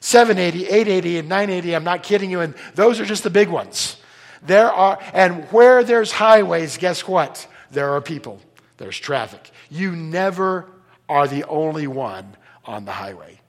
780, 0.00 0.66
880, 0.66 1.18
and 1.18 1.28
980. 1.28 1.76
I'm 1.76 1.84
not 1.84 2.02
kidding 2.02 2.30
you. 2.30 2.40
And 2.40 2.54
those 2.74 2.98
are 2.98 3.04
just 3.04 3.22
the 3.22 3.30
big 3.30 3.48
ones. 3.48 3.96
There 4.42 4.70
are, 4.70 4.98
and 5.12 5.44
where 5.44 5.84
there's 5.84 6.10
highways, 6.10 6.76
guess 6.76 7.06
what? 7.06 7.46
There 7.70 7.92
are 7.92 8.00
people. 8.00 8.40
There's 8.78 8.98
traffic. 8.98 9.50
You 9.70 9.92
never 9.92 10.68
are 11.08 11.28
the 11.28 11.44
only 11.44 11.86
one 11.86 12.36
on 12.64 12.84
the 12.84 12.92
highway. 12.92 13.40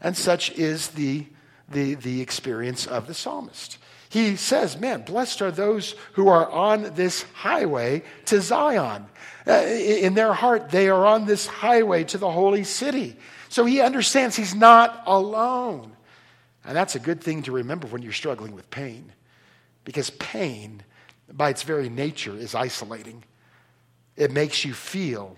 And 0.00 0.16
such 0.16 0.52
is 0.52 0.88
the, 0.88 1.26
the, 1.68 1.94
the 1.94 2.20
experience 2.20 2.86
of 2.86 3.06
the 3.06 3.14
psalmist. 3.14 3.78
He 4.08 4.36
says, 4.36 4.78
Man, 4.78 5.02
blessed 5.02 5.40
are 5.40 5.52
those 5.52 5.94
who 6.14 6.28
are 6.28 6.48
on 6.50 6.94
this 6.94 7.22
highway 7.32 8.02
to 8.26 8.40
Zion. 8.40 9.06
Uh, 9.46 9.52
in 9.52 10.14
their 10.14 10.32
heart, 10.32 10.70
they 10.70 10.88
are 10.88 11.06
on 11.06 11.26
this 11.26 11.46
highway 11.46 12.04
to 12.04 12.18
the 12.18 12.30
holy 12.30 12.64
city. 12.64 13.16
So 13.48 13.64
he 13.64 13.80
understands 13.80 14.36
he's 14.36 14.54
not 14.54 15.02
alone. 15.06 15.92
And 16.64 16.76
that's 16.76 16.94
a 16.94 17.00
good 17.00 17.22
thing 17.22 17.42
to 17.44 17.52
remember 17.52 17.86
when 17.86 18.02
you're 18.02 18.12
struggling 18.12 18.54
with 18.54 18.70
pain. 18.70 19.12
Because 19.84 20.10
pain, 20.10 20.82
by 21.32 21.50
its 21.50 21.62
very 21.62 21.88
nature, 21.88 22.36
is 22.36 22.54
isolating. 22.54 23.24
It 24.16 24.30
makes 24.30 24.64
you 24.64 24.74
feel 24.74 25.36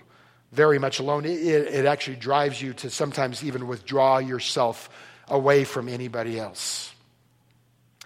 very 0.51 0.79
much 0.79 0.99
alone. 0.99 1.25
It, 1.25 1.31
it, 1.31 1.87
actually 1.87 2.17
drives 2.17 2.61
you 2.61 2.75
to 2.75 2.91
sometimes 2.91 3.43
even 3.43 3.67
withdraw 3.67 4.19
yourself 4.19 4.91
away 5.29 5.65
from 5.65 5.89
anybody 5.89 6.39
else. 6.39 6.93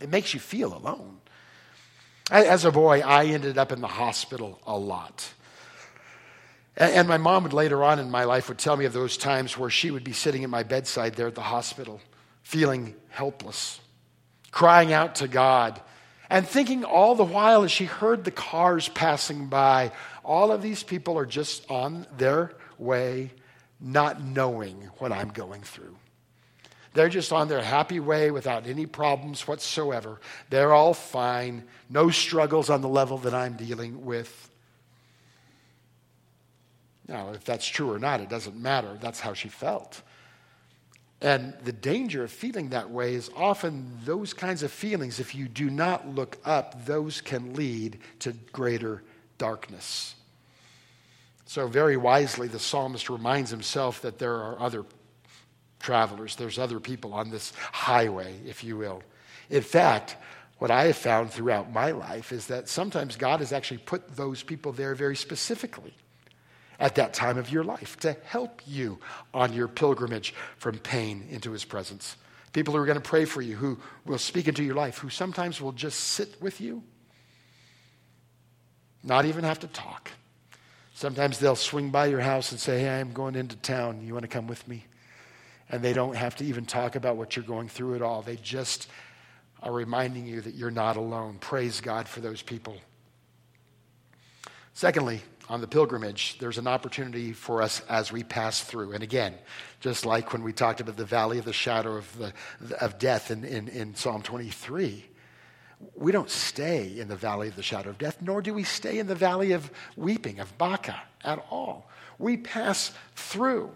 It 0.01 0.11
makes 0.11 0.35
you 0.35 0.41
feel 0.41 0.77
alone. 0.77 1.19
As 2.31 2.65
a 2.65 2.73
boy, 2.73 3.01
I 3.01 3.27
ended 3.27 3.57
up 3.57 3.73
in 3.73 3.81
the 3.81 3.87
hospital 3.87 4.61
a 4.67 4.77
lot. 4.77 5.33
And 6.77 7.09
my 7.09 7.17
mom 7.17 7.45
would 7.45 7.55
later 7.55 7.83
on 7.83 7.99
in 7.99 8.11
my 8.11 8.25
life 8.25 8.49
would 8.49 8.59
tell 8.59 8.77
me 8.77 8.85
of 8.85 8.93
those 8.93 9.17
times 9.17 9.57
where 9.57 9.71
she 9.71 9.91
would 9.91 10.05
be 10.05 10.13
sitting 10.13 10.45
at 10.45 10.51
my 10.51 10.63
bedside 10.63 11.15
there 11.15 11.29
at 11.29 11.35
the 11.35 11.41
hospital, 11.41 12.01
feeling 12.43 12.95
helpless, 13.09 13.81
crying 14.51 14.93
out 14.93 15.17
to 15.17 15.29
God, 15.29 15.81
and 16.29 16.47
thinking 16.47 16.85
all 16.85 17.15
the 17.15 17.25
while 17.25 17.63
as 17.63 17.71
she 17.71 17.85
heard 17.85 18.25
the 18.25 18.31
cars 18.31 18.89
passing 18.89 19.47
by, 19.47 19.93
all 20.23 20.53
of 20.53 20.61
these 20.61 20.83
people 20.83 21.19
are 21.19 21.27
just 21.27 21.71
on 21.71 22.07
their 22.19 22.53
way, 22.79 23.31
not 23.81 24.23
knowing 24.23 24.91
what 24.99 25.13
I'm 25.13 25.29
going 25.29 25.63
through. 25.63 25.97
They're 26.93 27.09
just 27.09 27.33
on 27.33 27.49
their 27.49 27.63
happy 27.63 28.01
way 28.01 28.31
without 28.31 28.67
any 28.67 28.87
problems 28.87 29.47
whatsoever. 29.47 30.19
They're 30.51 30.73
all 30.73 30.95
fine, 30.95 31.65
no 31.89 32.11
struggles 32.11 32.71
on 32.71 32.81
the 32.81 32.89
level 32.89 33.19
that 33.19 33.35
I'm 33.35 33.55
dealing 33.55 34.05
with. 34.05 34.51
Now, 37.09 37.31
if 37.31 37.45
that's 37.45 37.67
true 37.67 37.93
or 37.93 37.99
not, 37.99 38.21
it 38.21 38.29
doesn't 38.29 38.57
matter. 38.57 38.97
That's 39.01 39.21
how 39.21 39.33
she 39.33 39.49
felt. 39.49 40.03
And 41.21 41.55
the 41.65 41.73
danger 41.73 42.25
of 42.25 42.31
feeling 42.31 42.71
that 42.71 42.91
way 42.91 43.15
is 43.15 43.31
often 43.37 43.99
those 44.05 44.35
kinds 44.35 44.63
of 44.63 44.71
feelings, 44.71 45.19
if 45.19 45.35
you 45.35 45.49
do 45.49 45.71
not 45.71 46.09
look 46.09 46.37
up, 46.45 46.85
those 46.85 47.21
can 47.21 47.55
lead 47.55 47.99
to 48.21 48.33
greater 48.53 49.03
darkness. 49.39 50.15
So, 51.47 51.69
very 51.69 51.97
wisely, 51.97 52.49
the 52.49 52.59
psalmist 52.59 53.09
reminds 53.09 53.51
himself 53.51 54.03
that 54.03 54.19
there 54.19 54.35
are 54.35 54.61
other 54.61 54.85
travelers, 55.79 56.37
there's 56.37 56.59
other 56.59 56.81
people 56.81 57.15
on 57.15 57.31
this 57.31 57.53
highway, 57.73 58.35
if 58.45 58.65
you 58.65 58.77
will. 58.77 59.03
In 59.49 59.63
fact, 59.63 60.17
what 60.59 60.73
I 60.73 60.87
have 60.87 60.97
found 60.97 61.31
throughout 61.31 61.73
my 61.73 61.93
life 61.93 62.33
is 62.33 62.49
that 62.49 62.69
sometimes 62.69 63.17
God 63.17 63.41
has 63.41 63.53
actually 63.53 63.79
put 63.79 64.17
those 64.17 64.43
people 64.43 64.73
there 64.73 64.95
very 64.95 65.15
specifically 65.15 65.95
at 66.79 66.97
that 66.97 67.15
time 67.15 67.39
of 67.39 67.51
your 67.51 67.65
life 67.65 67.99
to 68.01 68.17
help 68.25 68.61
you 68.67 68.99
on 69.33 69.53
your 69.53 69.69
pilgrimage 69.69 70.35
from 70.59 70.79
pain 70.79 71.27
into 71.31 71.53
his 71.53 71.65
presence. 71.65 72.17
People 72.53 72.75
who 72.75 72.81
are 72.81 72.87
going 72.87 73.01
to 73.01 73.09
pray 73.09 73.25
for 73.25 73.43
you, 73.43 73.57
who 73.57 73.79
will 74.05 74.19
speak 74.19 74.49
into 74.49 74.65
your 74.65 74.75
life, 74.75 74.99
who 74.99 75.11
sometimes 75.11 75.61
will 75.61 75.73
just 75.73 76.01
sit 76.01 76.41
with 76.41 76.61
you, 76.61 76.83
not 79.03 79.25
even 79.25 79.45
have 79.45 79.61
to 79.61 79.67
talk. 79.69 80.11
Sometimes 80.95 81.39
they'll 81.39 81.57
swing 81.57 81.91
by 81.91 82.07
your 82.07 82.21
house 82.21 82.53
and 82.53 82.61
say, 82.61 82.81
Hey, 82.81 83.01
I'm 83.01 83.13
going 83.13 83.35
into 83.35 83.57
town. 83.57 84.01
You 84.03 84.15
want 84.15 84.23
to 84.23 84.29
come 84.29 84.47
with 84.47 84.67
me? 84.67 84.85
And 85.69 85.83
they 85.83 85.93
don't 85.93 86.17
have 86.17 86.37
to 86.37 86.45
even 86.45 86.65
talk 86.65 86.97
about 86.97 87.17
what 87.17 87.37
you're 87.37 87.45
going 87.45 87.69
through 87.69 87.97
at 87.97 88.03
all. 88.03 88.23
They 88.23 88.37
just 88.37 88.89
are 89.63 89.73
reminding 89.73 90.27
you 90.27 90.41
that 90.41 90.55
you're 90.55 90.71
not 90.71 90.97
alone. 90.97 91.37
Praise 91.39 91.81
God 91.81 92.09
for 92.09 92.21
those 92.21 92.41
people. 92.41 92.77
Secondly, 94.73 95.21
on 95.49 95.61
the 95.61 95.67
pilgrimage, 95.67 96.39
there's 96.39 96.59
an 96.59 96.67
opportunity 96.67 97.33
for 97.33 97.63
us 97.63 97.81
as 97.89 98.11
we 98.11 98.25
pass 98.25 98.63
through. 98.63 98.93
And 98.93 99.03
again, 99.03 99.35
just 99.81 100.05
like 100.05 100.33
when 100.33 100.43
we 100.43 100.53
talked 100.53 100.81
about 100.81 100.97
the 100.97 101.05
valley 101.05 101.39
of 101.39 101.45
the 101.45 101.53
shadow 101.53 101.97
of, 101.97 102.19
the, 102.19 102.33
of 102.83 102.99
death 102.99 103.31
in, 103.31 103.45
in, 103.45 103.69
in 103.69 103.95
Psalm 103.95 104.23
23, 104.23 105.05
we 105.95 106.13
don't 106.13 106.31
stay 106.31 106.99
in 106.99 107.09
the 107.09 107.17
valley 107.17 107.49
of 107.49 107.57
the 107.57 107.63
shadow 107.63 107.91
of 107.91 107.99
death, 107.99 108.19
nor 108.21 108.43
do 108.43 108.55
we 108.55 108.65
stay 108.65 108.99
in 108.99 109.07
the 109.07 109.15
valley 109.15 109.53
of 109.53 109.71
weeping, 109.97 110.41
of 110.41 110.57
Baca, 110.59 111.01
at 111.23 111.45
all. 111.51 111.89
We 112.19 112.37
pass 112.37 112.93
through. 113.15 113.71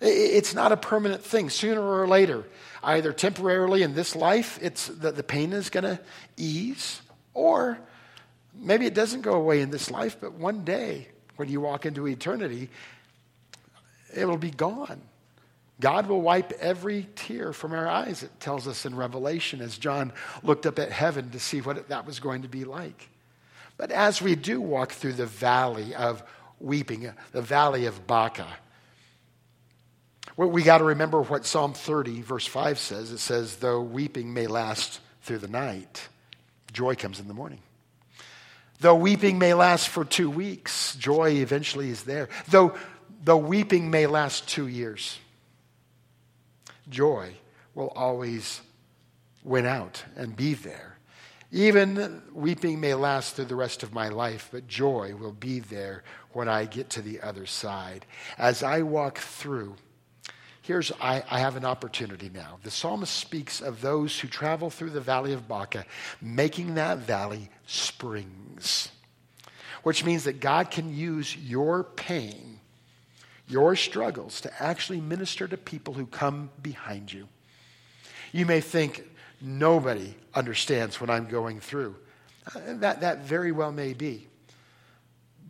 It's 0.00 0.54
not 0.54 0.72
a 0.72 0.76
permanent 0.76 1.22
thing. 1.22 1.48
Sooner 1.48 1.80
or 1.80 2.08
later, 2.08 2.44
either 2.82 3.12
temporarily 3.12 3.82
in 3.82 3.94
this 3.94 4.16
life, 4.16 4.58
it's 4.60 4.88
the, 4.88 5.12
the 5.12 5.22
pain 5.22 5.52
is 5.52 5.70
going 5.70 5.84
to 5.84 6.00
ease, 6.36 7.02
or 7.34 7.78
Maybe 8.54 8.86
it 8.86 8.94
doesn't 8.94 9.22
go 9.22 9.34
away 9.34 9.60
in 9.60 9.70
this 9.70 9.90
life, 9.90 10.16
but 10.20 10.34
one 10.34 10.64
day 10.64 11.08
when 11.36 11.48
you 11.48 11.60
walk 11.60 11.86
into 11.86 12.06
eternity, 12.06 12.70
it 14.14 14.26
will 14.26 14.38
be 14.38 14.50
gone. 14.50 15.00
God 15.80 16.06
will 16.06 16.20
wipe 16.20 16.52
every 16.60 17.08
tear 17.16 17.52
from 17.52 17.72
our 17.72 17.88
eyes, 17.88 18.22
it 18.22 18.38
tells 18.38 18.68
us 18.68 18.86
in 18.86 18.94
Revelation, 18.94 19.60
as 19.60 19.76
John 19.76 20.12
looked 20.42 20.66
up 20.66 20.78
at 20.78 20.92
heaven 20.92 21.30
to 21.30 21.40
see 21.40 21.60
what 21.60 21.88
that 21.88 22.06
was 22.06 22.20
going 22.20 22.42
to 22.42 22.48
be 22.48 22.64
like. 22.64 23.08
But 23.76 23.90
as 23.90 24.22
we 24.22 24.36
do 24.36 24.60
walk 24.60 24.92
through 24.92 25.14
the 25.14 25.26
valley 25.26 25.94
of 25.94 26.22
weeping, 26.60 27.12
the 27.32 27.42
valley 27.42 27.86
of 27.86 28.06
Baca, 28.06 28.46
we 30.36 30.62
got 30.62 30.78
to 30.78 30.84
remember 30.84 31.22
what 31.22 31.44
Psalm 31.44 31.74
30, 31.74 32.22
verse 32.22 32.46
5 32.46 32.78
says. 32.78 33.10
It 33.10 33.18
says, 33.18 33.56
Though 33.56 33.82
weeping 33.82 34.32
may 34.32 34.46
last 34.46 35.00
through 35.22 35.38
the 35.38 35.48
night, 35.48 36.08
joy 36.72 36.94
comes 36.94 37.20
in 37.20 37.28
the 37.28 37.34
morning. 37.34 37.60
Though 38.82 38.96
weeping 38.96 39.38
may 39.38 39.54
last 39.54 39.88
for 39.88 40.04
two 40.04 40.28
weeks, 40.28 40.96
joy 40.96 41.34
eventually 41.34 41.90
is 41.90 42.02
there. 42.02 42.28
Though, 42.48 42.74
though 43.22 43.36
weeping 43.36 43.92
may 43.92 44.08
last 44.08 44.48
two 44.48 44.66
years, 44.66 45.20
joy 46.88 47.34
will 47.76 47.92
always 47.94 48.60
win 49.44 49.66
out 49.66 50.02
and 50.16 50.34
be 50.34 50.54
there. 50.54 50.98
Even 51.52 52.22
weeping 52.32 52.80
may 52.80 52.94
last 52.94 53.36
through 53.36 53.44
the 53.44 53.54
rest 53.54 53.84
of 53.84 53.94
my 53.94 54.08
life, 54.08 54.48
but 54.50 54.66
joy 54.66 55.14
will 55.14 55.32
be 55.32 55.60
there 55.60 56.02
when 56.32 56.48
I 56.48 56.64
get 56.64 56.90
to 56.90 57.02
the 57.02 57.20
other 57.20 57.46
side. 57.46 58.04
As 58.36 58.64
I 58.64 58.82
walk 58.82 59.18
through, 59.18 59.76
here's 60.62 60.90
I, 61.00 61.22
I, 61.30 61.38
have 61.38 61.54
an 61.54 61.64
opportunity 61.64 62.30
now. 62.34 62.58
The 62.64 62.70
psalmist 62.70 63.14
speaks 63.14 63.60
of 63.60 63.80
those 63.80 64.18
who 64.18 64.26
travel 64.26 64.70
through 64.70 64.90
the 64.90 65.00
valley 65.00 65.34
of 65.34 65.46
Baca, 65.46 65.84
making 66.20 66.74
that 66.74 66.98
valley 66.98 67.50
springs, 67.72 68.88
which 69.82 70.04
means 70.04 70.24
that 70.24 70.40
God 70.40 70.70
can 70.70 70.94
use 70.94 71.36
your 71.36 71.84
pain, 71.84 72.60
your 73.48 73.74
struggles, 73.76 74.40
to 74.42 74.62
actually 74.62 75.00
minister 75.00 75.48
to 75.48 75.56
people 75.56 75.94
who 75.94 76.06
come 76.06 76.50
behind 76.62 77.12
you. 77.12 77.28
You 78.32 78.46
may 78.46 78.60
think 78.60 79.04
nobody 79.40 80.14
understands 80.34 81.00
what 81.00 81.10
I'm 81.10 81.26
going 81.26 81.60
through. 81.60 81.96
Uh, 82.54 82.60
that, 82.74 83.00
that 83.00 83.24
very 83.24 83.52
well 83.52 83.72
may 83.72 83.92
be. 83.92 84.26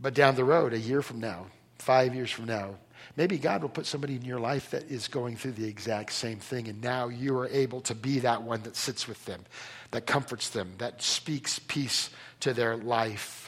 But 0.00 0.14
down 0.14 0.34
the 0.34 0.44
road, 0.44 0.72
a 0.72 0.78
year 0.78 1.02
from 1.02 1.20
now, 1.20 1.46
five 1.78 2.14
years 2.14 2.30
from 2.30 2.46
now, 2.46 2.76
maybe 3.16 3.38
God 3.38 3.62
will 3.62 3.68
put 3.68 3.86
somebody 3.86 4.16
in 4.16 4.24
your 4.24 4.40
life 4.40 4.70
that 4.70 4.90
is 4.90 5.08
going 5.08 5.36
through 5.36 5.52
the 5.52 5.68
exact 5.68 6.12
same 6.12 6.38
thing. 6.38 6.68
And 6.68 6.80
now 6.82 7.08
you 7.08 7.36
are 7.38 7.48
able 7.48 7.80
to 7.82 7.94
be 7.94 8.20
that 8.20 8.42
one 8.42 8.62
that 8.62 8.76
sits 8.76 9.06
with 9.06 9.24
them, 9.24 9.44
that 9.90 10.06
comforts 10.06 10.50
them, 10.50 10.74
that 10.78 11.02
speaks 11.02 11.58
peace 11.58 12.10
to 12.40 12.52
their 12.52 12.76
life 12.76 13.42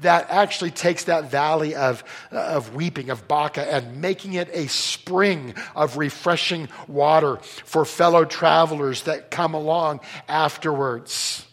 that 0.00 0.26
actually 0.30 0.70
takes 0.70 1.04
that 1.04 1.30
valley 1.30 1.74
of, 1.74 2.04
uh, 2.32 2.36
of 2.36 2.74
weeping, 2.74 3.10
of 3.10 3.26
Baca, 3.26 3.72
and 3.72 4.00
making 4.00 4.34
it 4.34 4.48
a 4.52 4.68
spring 4.68 5.54
of 5.74 5.96
refreshing 5.96 6.68
water 6.86 7.36
for 7.36 7.84
fellow 7.84 8.24
travelers 8.24 9.02
that 9.04 9.30
come 9.30 9.54
along 9.54 10.00
afterwards. 10.28 11.46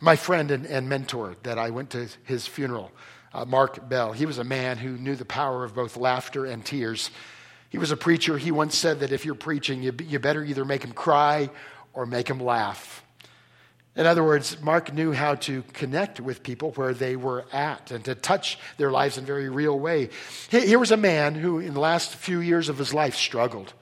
My 0.00 0.16
friend 0.16 0.50
and, 0.50 0.66
and 0.66 0.88
mentor 0.88 1.36
that 1.44 1.58
I 1.58 1.70
went 1.70 1.90
to 1.90 2.08
his 2.24 2.46
funeral, 2.46 2.92
uh, 3.34 3.44
Mark 3.44 3.88
Bell, 3.88 4.12
he 4.12 4.26
was 4.26 4.38
a 4.38 4.44
man 4.44 4.78
who 4.78 4.96
knew 4.96 5.16
the 5.16 5.24
power 5.24 5.64
of 5.64 5.74
both 5.74 5.96
laughter 5.96 6.46
and 6.46 6.64
tears. 6.64 7.10
He 7.68 7.78
was 7.78 7.90
a 7.90 7.96
preacher. 7.96 8.38
He 8.38 8.52
once 8.52 8.78
said 8.78 9.00
that 9.00 9.12
if 9.12 9.24
you're 9.24 9.34
preaching, 9.34 9.82
you, 9.82 9.92
you 10.04 10.18
better 10.20 10.44
either 10.44 10.64
make 10.64 10.84
him 10.84 10.92
cry 10.92 11.50
or 11.92 12.06
make 12.06 12.28
him 12.28 12.38
laugh. 12.38 13.02
In 13.96 14.06
other 14.06 14.24
words, 14.24 14.60
Mark 14.60 14.92
knew 14.92 15.12
how 15.12 15.34
to 15.36 15.62
connect 15.72 16.20
with 16.20 16.42
people 16.42 16.72
where 16.72 16.94
they 16.94 17.16
were 17.16 17.44
at 17.52 17.90
and 17.90 18.04
to 18.04 18.14
touch 18.14 18.58
their 18.76 18.90
lives 18.90 19.18
in 19.18 19.24
a 19.24 19.26
very 19.26 19.48
real 19.48 19.78
way. 19.78 20.10
Here 20.50 20.78
was 20.78 20.90
a 20.90 20.96
man 20.96 21.34
who, 21.34 21.58
in 21.58 21.74
the 21.74 21.80
last 21.80 22.14
few 22.14 22.40
years 22.40 22.68
of 22.68 22.78
his 22.78 22.94
life, 22.94 23.14
struggled, 23.14 23.72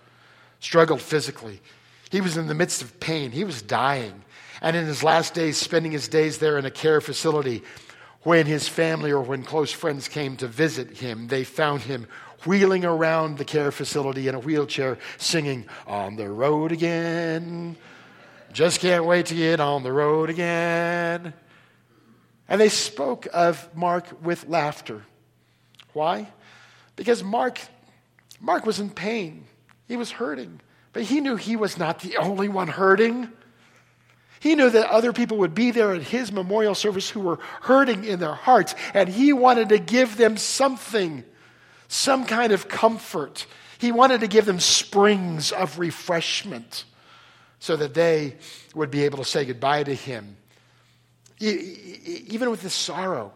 struggled 0.61 1.01
physically. 1.01 1.61
He 2.11 2.21
was 2.21 2.37
in 2.37 2.47
the 2.47 2.55
midst 2.55 2.83
of 2.83 3.01
pain, 3.01 3.31
he 3.31 3.45
was 3.45 3.63
dying 3.63 4.23
and 4.63 4.77
in 4.77 4.87
his 4.87 5.03
last 5.03 5.35
days, 5.35 5.59
spending 5.59 5.91
his 5.91 6.07
days 6.07 6.39
there 6.39 6.57
in 6.57 6.65
a 6.65 6.71
care 6.71 7.01
facility, 7.01 7.63
when 8.23 8.47
his 8.47 8.69
family 8.69 9.11
or 9.11 9.21
when 9.21 9.43
close 9.43 9.73
friends 9.73 10.09
came 10.09 10.37
to 10.37 10.47
visit 10.47 10.99
him, 10.99 11.27
they 11.29 11.45
found 11.45 11.83
him 11.83 12.07
wheeling 12.47 12.85
around 12.85 13.39
the 13.39 13.45
care 13.45 13.73
facility 13.73 14.29
in 14.29 14.35
a 14.35 14.39
wheelchair, 14.39 14.99
singing, 15.17 15.67
On 15.87 16.17
the 16.17 16.29
road 16.29 16.73
again. 16.73 17.77
Just 18.53 18.81
can't 18.81 19.05
wait 19.05 19.27
to 19.27 19.35
get 19.35 19.61
on 19.61 19.83
the 19.83 19.93
road 19.93 20.29
again. 20.31 21.33
And 22.49 22.61
they 22.61 22.69
spoke 22.69 23.27
of 23.33 23.75
Mark 23.75 24.23
with 24.23 24.47
laughter. 24.49 25.05
Why? 25.93 26.29
Because 26.97 27.23
Mark, 27.23 27.61
Mark 28.41 28.67
was 28.67 28.79
in 28.79 28.91
pain. 28.91 29.47
He 29.89 29.97
was 29.97 30.11
hurting. 30.11 30.61
But 30.93 31.05
he 31.05 31.21
knew 31.21 31.37
he 31.37 31.57
was 31.57 31.79
not 31.79 32.01
the 32.01 32.19
only 32.19 32.49
one 32.49 32.69
hurting. 32.69 33.31
He 34.43 34.57
knew 34.57 34.71
that 34.71 34.91
other 34.91 35.13
people 35.13 35.37
would 35.39 35.55
be 35.55 35.71
there 35.71 35.95
at 35.95 36.03
his 36.03 36.33
memorial 36.33 36.75
service 36.75 37.09
who 37.09 37.21
were 37.21 37.39
hurting 37.61 38.03
in 38.03 38.19
their 38.19 38.35
hearts, 38.35 38.75
and 38.93 39.09
he 39.09 39.33
wanted 39.33 39.69
to 39.69 39.79
give 39.79 40.17
them 40.17 40.37
something, 40.37 41.23
some 41.87 42.27
kind 42.27 42.51
of 42.51 42.67
comfort. 42.67 43.47
He 43.79 43.93
wanted 43.93 44.19
to 44.23 44.27
give 44.27 44.45
them 44.45 44.59
springs 44.59 45.53
of 45.53 45.79
refreshment 45.79 46.83
so 47.61 47.77
that 47.77 47.95
they 47.95 48.35
would 48.75 48.91
be 48.91 49.05
able 49.05 49.19
to 49.19 49.25
say 49.25 49.45
goodbye 49.45 49.85
to 49.85 49.95
him. 49.95 50.37
Even 51.39 52.51
with 52.51 52.63
the 52.63 52.71
sorrow, 52.71 53.33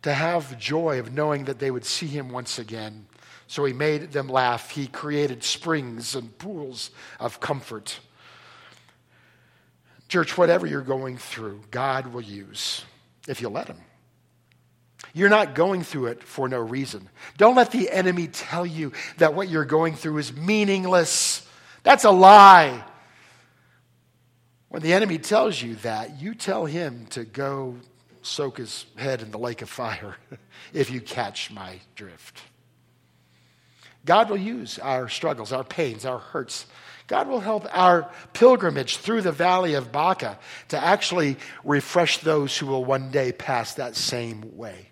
to 0.00 0.14
have 0.14 0.58
joy 0.58 0.98
of 1.00 1.12
knowing 1.12 1.44
that 1.44 1.58
they 1.58 1.70
would 1.70 1.84
see 1.84 2.06
him 2.06 2.30
once 2.30 2.58
again. 2.58 3.04
So 3.46 3.66
he 3.66 3.74
made 3.74 4.10
them 4.12 4.28
laugh. 4.28 4.70
He 4.70 4.86
created 4.86 5.44
springs 5.44 6.14
and 6.14 6.38
pools 6.38 6.92
of 7.20 7.40
comfort. 7.40 8.00
Church, 10.08 10.38
whatever 10.38 10.66
you're 10.66 10.82
going 10.82 11.18
through, 11.18 11.62
God 11.70 12.08
will 12.08 12.20
use 12.20 12.84
if 13.26 13.40
you 13.40 13.48
let 13.48 13.68
Him. 13.68 13.80
You're 15.12 15.30
not 15.30 15.54
going 15.54 15.82
through 15.82 16.06
it 16.06 16.22
for 16.22 16.48
no 16.48 16.60
reason. 16.60 17.08
Don't 17.38 17.56
let 17.56 17.70
the 17.70 17.90
enemy 17.90 18.28
tell 18.28 18.66
you 18.66 18.92
that 19.18 19.34
what 19.34 19.48
you're 19.48 19.64
going 19.64 19.94
through 19.94 20.18
is 20.18 20.32
meaningless. 20.32 21.46
That's 21.82 22.04
a 22.04 22.10
lie. 22.10 22.84
When 24.68 24.82
the 24.82 24.92
enemy 24.92 25.18
tells 25.18 25.60
you 25.60 25.76
that, 25.76 26.20
you 26.20 26.34
tell 26.34 26.66
him 26.66 27.06
to 27.10 27.24
go 27.24 27.76
soak 28.22 28.58
his 28.58 28.84
head 28.96 29.22
in 29.22 29.30
the 29.30 29.38
lake 29.38 29.62
of 29.62 29.70
fire 29.70 30.16
if 30.72 30.90
you 30.90 31.00
catch 31.00 31.50
my 31.50 31.80
drift. 31.94 32.42
God 34.04 34.30
will 34.30 34.36
use 34.36 34.78
our 34.78 35.08
struggles, 35.08 35.52
our 35.52 35.64
pains, 35.64 36.04
our 36.04 36.18
hurts 36.18 36.66
God 37.06 37.28
will 37.28 37.40
help 37.40 37.66
our 37.70 38.10
pilgrimage 38.32 38.96
through 38.96 39.22
the 39.22 39.32
valley 39.32 39.74
of 39.74 39.92
Baca 39.92 40.38
to 40.68 40.78
actually 40.82 41.36
refresh 41.64 42.18
those 42.18 42.56
who 42.56 42.66
will 42.66 42.84
one 42.84 43.10
day 43.10 43.32
pass 43.32 43.74
that 43.74 43.94
same 43.94 44.56
way. 44.56 44.90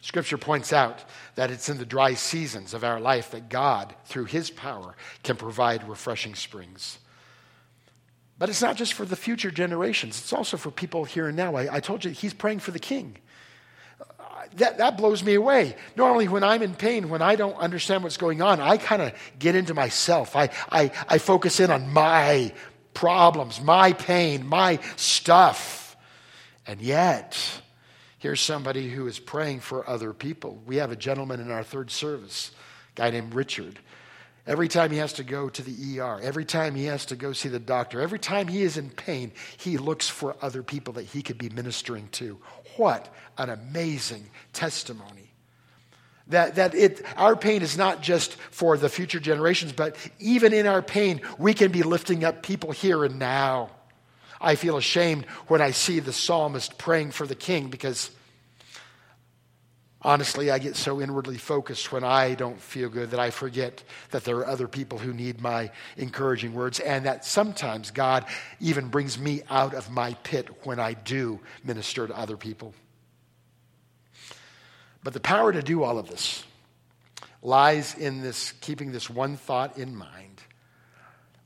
Scripture 0.00 0.38
points 0.38 0.72
out 0.72 1.04
that 1.36 1.50
it's 1.50 1.68
in 1.68 1.78
the 1.78 1.86
dry 1.86 2.14
seasons 2.14 2.74
of 2.74 2.82
our 2.82 2.98
life 2.98 3.30
that 3.30 3.48
God, 3.48 3.94
through 4.06 4.24
His 4.24 4.50
power, 4.50 4.96
can 5.22 5.36
provide 5.36 5.88
refreshing 5.88 6.34
springs. 6.34 6.98
But 8.38 8.48
it's 8.48 8.62
not 8.62 8.76
just 8.76 8.94
for 8.94 9.04
the 9.04 9.14
future 9.14 9.52
generations, 9.52 10.18
it's 10.18 10.32
also 10.32 10.56
for 10.56 10.72
people 10.72 11.04
here 11.04 11.28
and 11.28 11.36
now. 11.36 11.54
I, 11.54 11.76
I 11.76 11.80
told 11.80 12.04
you, 12.04 12.10
He's 12.10 12.34
praying 12.34 12.60
for 12.60 12.72
the 12.72 12.80
king 12.80 13.18
that, 14.56 14.78
that 14.78 14.96
blows 14.96 15.22
me 15.22 15.34
away. 15.34 15.76
Normally, 15.96 16.28
when 16.28 16.44
I'm 16.44 16.62
in 16.62 16.74
pain, 16.74 17.08
when 17.08 17.22
I 17.22 17.36
don't 17.36 17.56
understand 17.56 18.02
what's 18.02 18.16
going 18.16 18.42
on, 18.42 18.60
I 18.60 18.76
kind 18.76 19.02
of 19.02 19.12
get 19.38 19.54
into 19.54 19.74
myself. 19.74 20.36
I, 20.36 20.50
I, 20.70 20.90
I 21.08 21.18
focus 21.18 21.60
in 21.60 21.70
on 21.70 21.92
my 21.92 22.52
problems, 22.94 23.60
my 23.60 23.92
pain, 23.92 24.46
my 24.46 24.78
stuff. 24.96 25.96
And 26.66 26.80
yet, 26.80 27.38
here's 28.18 28.40
somebody 28.40 28.88
who 28.88 29.06
is 29.06 29.18
praying 29.18 29.60
for 29.60 29.88
other 29.88 30.12
people. 30.12 30.60
We 30.66 30.76
have 30.76 30.92
a 30.92 30.96
gentleman 30.96 31.40
in 31.40 31.50
our 31.50 31.64
third 31.64 31.90
service, 31.90 32.52
a 32.96 33.00
guy 33.00 33.10
named 33.10 33.34
Richard. 33.34 33.78
Every 34.44 34.66
time 34.66 34.90
he 34.90 34.98
has 34.98 35.12
to 35.14 35.24
go 35.24 35.48
to 35.48 35.62
the 35.62 36.00
ER, 36.00 36.18
every 36.20 36.44
time 36.44 36.74
he 36.74 36.86
has 36.86 37.06
to 37.06 37.16
go 37.16 37.32
see 37.32 37.48
the 37.48 37.60
doctor, 37.60 38.00
every 38.00 38.18
time 38.18 38.48
he 38.48 38.62
is 38.62 38.76
in 38.76 38.90
pain, 38.90 39.30
he 39.56 39.78
looks 39.78 40.08
for 40.08 40.36
other 40.42 40.64
people 40.64 40.94
that 40.94 41.04
he 41.04 41.22
could 41.22 41.38
be 41.38 41.48
ministering 41.48 42.08
to. 42.12 42.38
What 42.76 43.12
an 43.38 43.50
amazing 43.50 44.28
testimony. 44.52 45.30
That, 46.28 46.54
that 46.54 46.74
it, 46.74 47.02
our 47.16 47.36
pain 47.36 47.62
is 47.62 47.76
not 47.76 48.02
just 48.02 48.34
for 48.34 48.76
the 48.76 48.88
future 48.88 49.20
generations, 49.20 49.72
but 49.72 49.96
even 50.18 50.52
in 50.52 50.66
our 50.66 50.82
pain, 50.82 51.20
we 51.38 51.52
can 51.52 51.72
be 51.72 51.82
lifting 51.82 52.24
up 52.24 52.42
people 52.42 52.70
here 52.72 53.04
and 53.04 53.18
now. 53.18 53.70
I 54.40 54.54
feel 54.54 54.76
ashamed 54.76 55.26
when 55.46 55.60
I 55.60 55.70
see 55.70 56.00
the 56.00 56.12
psalmist 56.12 56.78
praying 56.78 57.12
for 57.12 57.26
the 57.26 57.34
king 57.34 57.68
because 57.68 58.10
honestly, 60.02 60.50
I 60.50 60.58
get 60.58 60.76
so 60.76 61.00
inwardly 61.00 61.38
focused 61.38 61.92
when 61.92 62.04
I 62.04 62.34
don't 62.34 62.60
feel 62.60 62.88
good 62.88 63.10
that 63.10 63.20
I 63.20 63.30
forget 63.30 63.82
that 64.10 64.24
there 64.24 64.36
are 64.38 64.46
other 64.46 64.68
people 64.68 64.98
who 64.98 65.12
need 65.12 65.40
my 65.40 65.70
encouraging 65.96 66.54
words, 66.54 66.80
and 66.80 67.06
that 67.06 67.24
sometimes 67.24 67.90
God 67.90 68.26
even 68.60 68.88
brings 68.88 69.18
me 69.18 69.42
out 69.48 69.74
of 69.74 69.90
my 69.90 70.14
pit 70.22 70.48
when 70.64 70.78
I 70.78 70.94
do 70.94 71.40
minister 71.64 72.06
to 72.06 72.16
other 72.16 72.36
people. 72.36 72.74
But 75.02 75.14
the 75.14 75.20
power 75.20 75.52
to 75.52 75.62
do 75.62 75.82
all 75.82 75.98
of 75.98 76.08
this 76.08 76.44
lies 77.42 77.94
in 77.96 78.22
this 78.22 78.52
keeping 78.60 78.92
this 78.92 79.10
one 79.10 79.36
thought 79.36 79.76
in 79.78 79.96
mind. 79.96 80.40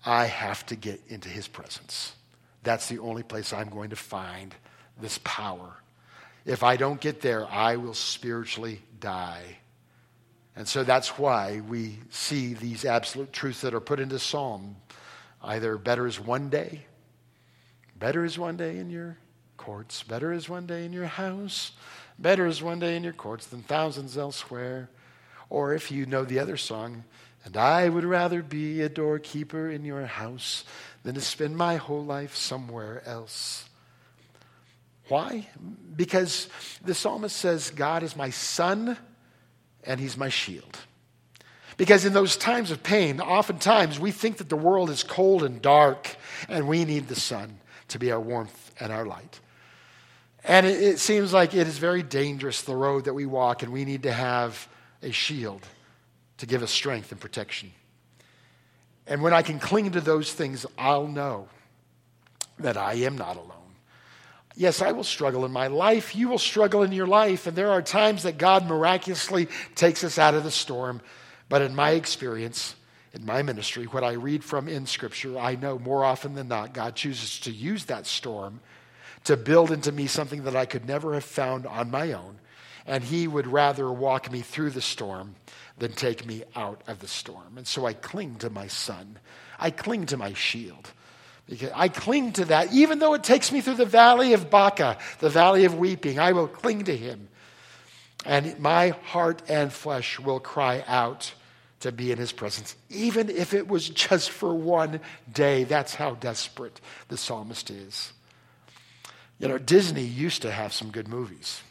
I 0.05 0.27
have 0.27 0.64
to 0.66 0.77
get 0.77 1.01
into 1.09 1.29
his 1.29 1.49
presence. 1.49 2.14
That's 2.62 2.88
the 2.88 2.99
only 2.99 3.23
place 3.23 3.53
I'm 3.53 3.71
going 3.71 3.90
to 3.90 3.97
find 3.97 4.55
this 5.01 5.19
power. 5.25 5.77
If 6.46 6.62
I 6.62 6.76
don't 6.76 7.00
get 7.00 7.20
there, 7.20 7.46
I 7.46 7.76
will 7.76 7.92
spiritually 7.92 8.80
die. 8.98 9.59
And 10.54 10.66
so 10.66 10.85
that's 10.85 11.18
why 11.18 11.61
we 11.61 11.98
see 12.09 12.54
these 12.54 12.87
absolute 12.87 13.32
truths 13.32 13.61
that 13.61 13.74
are 13.74 13.80
put 13.80 14.00
into 14.00 14.18
Psalm. 14.18 14.76
Either 15.42 15.76
better 15.76 16.06
is 16.06 16.18
one 16.18 16.48
day, 16.48 16.87
better 17.98 18.24
is 18.24 18.38
one 18.38 18.56
day 18.56 18.78
in 18.78 18.88
your 18.88 19.18
courts, 19.59 20.02
better 20.02 20.32
is 20.32 20.48
one 20.48 20.66
day 20.66 20.87
in 20.87 20.94
your 20.94 21.04
house, 21.04 21.72
Better 22.18 22.46
is 22.46 22.62
one 22.62 22.78
day 22.78 22.96
in 22.96 23.04
your 23.04 23.12
courts 23.12 23.46
than 23.46 23.62
thousands 23.62 24.16
elsewhere. 24.16 24.88
Or 25.50 25.74
if 25.74 25.90
you 25.90 26.06
know 26.06 26.24
the 26.24 26.38
other 26.38 26.56
song, 26.56 27.04
and 27.44 27.56
I 27.56 27.88
would 27.88 28.04
rather 28.04 28.42
be 28.42 28.82
a 28.82 28.88
doorkeeper 28.88 29.70
in 29.70 29.85
your 29.85 30.06
house 30.06 30.64
than 31.02 31.14
to 31.14 31.20
spend 31.20 31.56
my 31.56 31.76
whole 31.76 32.04
life 32.04 32.35
somewhere 32.35 33.02
else. 33.06 33.68
Why? 35.09 35.49
Because 35.95 36.49
the 36.85 36.95
psalmist 36.95 37.37
says, 37.37 37.71
God 37.71 38.03
is 38.03 38.16
my 38.16 38.31
sun 38.31 38.97
and 39.85 40.01
he's 40.01 40.16
my 40.16 40.29
shield. 40.29 40.79
Because 41.77 42.05
in 42.05 42.12
those 42.12 42.37
times 42.37 42.71
of 42.71 42.83
pain, 42.83 43.21
oftentimes 43.21 44.01
we 44.01 44.11
think 44.11 44.38
that 44.38 44.49
the 44.49 44.57
world 44.57 44.90
is 44.90 45.03
cold 45.03 45.42
and 45.42 45.61
dark 45.61 46.16
and 46.49 46.66
we 46.66 46.85
need 46.85 47.09
the 47.09 47.14
sun 47.14 47.59
to 47.88 47.99
be 47.99 48.11
our 48.11 48.21
warmth 48.21 48.73
and 48.81 48.92
our 48.92 49.07
light. 49.07 49.40
And 50.42 50.66
it, 50.66 50.83
it 50.83 50.99
seems 50.99 51.33
like 51.33 51.55
it 51.55 51.66
is 51.66 51.79
very 51.79 52.03
dangerous, 52.03 52.62
the 52.62 52.77
road 52.77 53.05
that 53.05 53.14
we 53.14 53.27
walk, 53.27 53.62
and 53.62 53.73
we 53.73 53.85
need 53.85 54.05
to 54.05 54.12
have 54.12 54.69
a 55.03 55.11
shield 55.11 55.66
to 56.38 56.47
give 56.47 56.62
us 56.62 56.71
strength 56.71 57.12
and 57.12 57.21
protection. 57.21 57.73
And 59.07 59.23
when 59.23 59.33
I 59.33 59.42
can 59.42 59.59
cling 59.59 59.92
to 59.92 60.01
those 60.01 60.33
things, 60.33 60.66
I'll 60.79 61.09
know 61.09 61.49
that 62.59 62.77
I 62.77 62.95
am 62.95 63.16
not 63.19 63.37
alone. 63.37 63.56
Yes, 64.57 64.81
I 64.81 64.92
will 64.92 65.05
struggle 65.05 65.45
in 65.45 65.53
my 65.53 65.66
life. 65.66 66.16
You 66.16 66.29
will 66.29 66.38
struggle 66.38 66.83
in 66.83 66.90
your 66.90 67.07
life. 67.07 67.47
And 67.47 67.55
there 67.55 67.71
are 67.71 67.83
times 67.83 68.23
that 68.23 68.38
God 68.38 68.66
miraculously 68.66 69.49
takes 69.75 70.03
us 70.03 70.19
out 70.19 70.35
of 70.35 70.45
the 70.45 70.51
storm. 70.51 71.03
But 71.51 71.61
in 71.61 71.75
my 71.75 71.90
experience, 71.90 72.75
in 73.12 73.27
my 73.27 73.42
ministry, 73.42 73.85
what 73.85 74.03
I 74.03 74.12
read 74.12 74.42
from 74.42 74.66
in 74.66 74.87
Scripture, 74.87 75.38
I 75.38 75.57
know 75.57 75.79
more 75.79 76.05
often 76.05 76.35
than 76.35 76.49
not, 76.49 76.73
God 76.73 76.95
chooses 76.97 77.38
to 77.40 77.53
use 77.53 77.85
that 77.85 78.07
storm 78.07 78.61
to 79.25 79.37
build 79.37 79.71
into 79.73 79.92
me 79.92 80.07
something 80.07 80.45
that 80.45 80.57
I 80.57 80.64
could 80.64 80.87
never 80.87 81.12
have 81.12 81.25
found 81.25 81.66
on 81.66 81.90
my 81.90 82.12
own. 82.12 82.38
And 82.87 83.05
He 83.05 83.29
would 83.29 83.47
rather 83.47 83.92
walk 83.92 84.33
me 84.33 84.40
through 84.40 84.71
the 84.71 84.81
storm 84.81 85.35
than 85.77 85.92
take 85.92 86.25
me 86.25 86.45
out 86.55 86.83
of 86.87 87.01
the 87.01 87.09
storm. 87.09 87.59
And 87.59 87.66
so 87.66 87.85
I 87.85 87.92
cling 87.92 88.37
to 88.37 88.49
my 88.49 88.69
Son, 88.69 89.19
I 89.59 89.71
cling 89.71 90.07
to 90.07 90.16
my 90.16 90.33
shield. 90.33 90.92
Because 91.48 91.70
I 91.74 91.88
cling 91.88 92.32
to 92.32 92.46
that, 92.46 92.72
even 92.72 92.98
though 92.98 93.14
it 93.14 93.22
takes 93.22 93.52
me 93.52 93.61
through 93.61 93.74
the 93.74 93.85
valley 93.85 94.32
of 94.32 94.50
Baca, 94.50 94.98
the 95.20 95.30
valley 95.30 95.64
of 95.64 95.76
weeping, 95.76 96.18
I 96.18 96.32
will 96.32 96.48
cling 96.48 96.85
to 96.85 96.96
him. 96.96 97.28
And 98.24 98.59
my 98.59 98.88
heart 98.88 99.42
and 99.48 99.72
flesh 99.72 100.18
will 100.18 100.40
cry 100.40 100.82
out 100.88 101.32
to 101.80 101.92
be 101.92 102.11
in 102.11 102.18
his 102.18 102.32
presence, 102.32 102.74
even 102.90 103.28
if 103.28 103.54
it 103.54 103.68
was 103.68 103.88
just 103.88 104.30
for 104.30 104.52
one 104.52 105.00
day. 105.32 105.62
That's 105.62 105.94
how 105.94 106.14
desperate 106.14 106.80
the 107.09 107.16
psalmist 107.16 107.70
is. 107.70 108.12
You 109.38 109.48
know, 109.48 109.59
Disney 109.59 110.02
used 110.02 110.42
to 110.42 110.50
have 110.50 110.72
some 110.72 110.90
good 110.90 111.06
movies. 111.06 111.62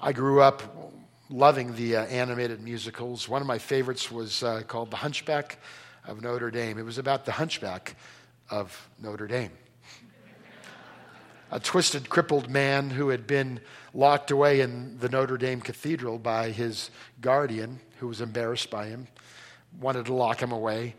I 0.00 0.12
grew 0.12 0.40
up 0.40 0.92
loving 1.28 1.74
the 1.74 1.96
uh, 1.96 2.04
animated 2.04 2.62
musicals. 2.62 3.28
One 3.28 3.40
of 3.40 3.48
my 3.48 3.58
favorites 3.58 4.12
was 4.12 4.42
uh, 4.42 4.62
called 4.68 4.90
The 4.90 4.96
Hunchback 4.98 5.58
of 6.06 6.22
Notre 6.22 6.50
Dame. 6.50 6.78
It 6.78 6.84
was 6.84 6.98
about 6.98 7.24
the 7.24 7.32
hunchback 7.32 7.96
of 8.50 8.88
Notre 9.00 9.26
Dame. 9.26 9.52
A 11.50 11.60
twisted, 11.60 12.08
crippled 12.08 12.50
man 12.50 12.90
who 12.90 13.10
had 13.10 13.26
been 13.26 13.60
locked 13.94 14.30
away 14.30 14.60
in 14.60 14.98
the 14.98 15.08
Notre 15.08 15.38
Dame 15.38 15.60
Cathedral 15.60 16.18
by 16.18 16.50
his 16.50 16.90
guardian, 17.20 17.78
who 17.98 18.08
was 18.08 18.20
embarrassed 18.20 18.68
by 18.68 18.86
him, 18.86 19.06
wanted 19.80 20.06
to 20.06 20.14
lock 20.14 20.42
him 20.42 20.52
away 20.52 20.94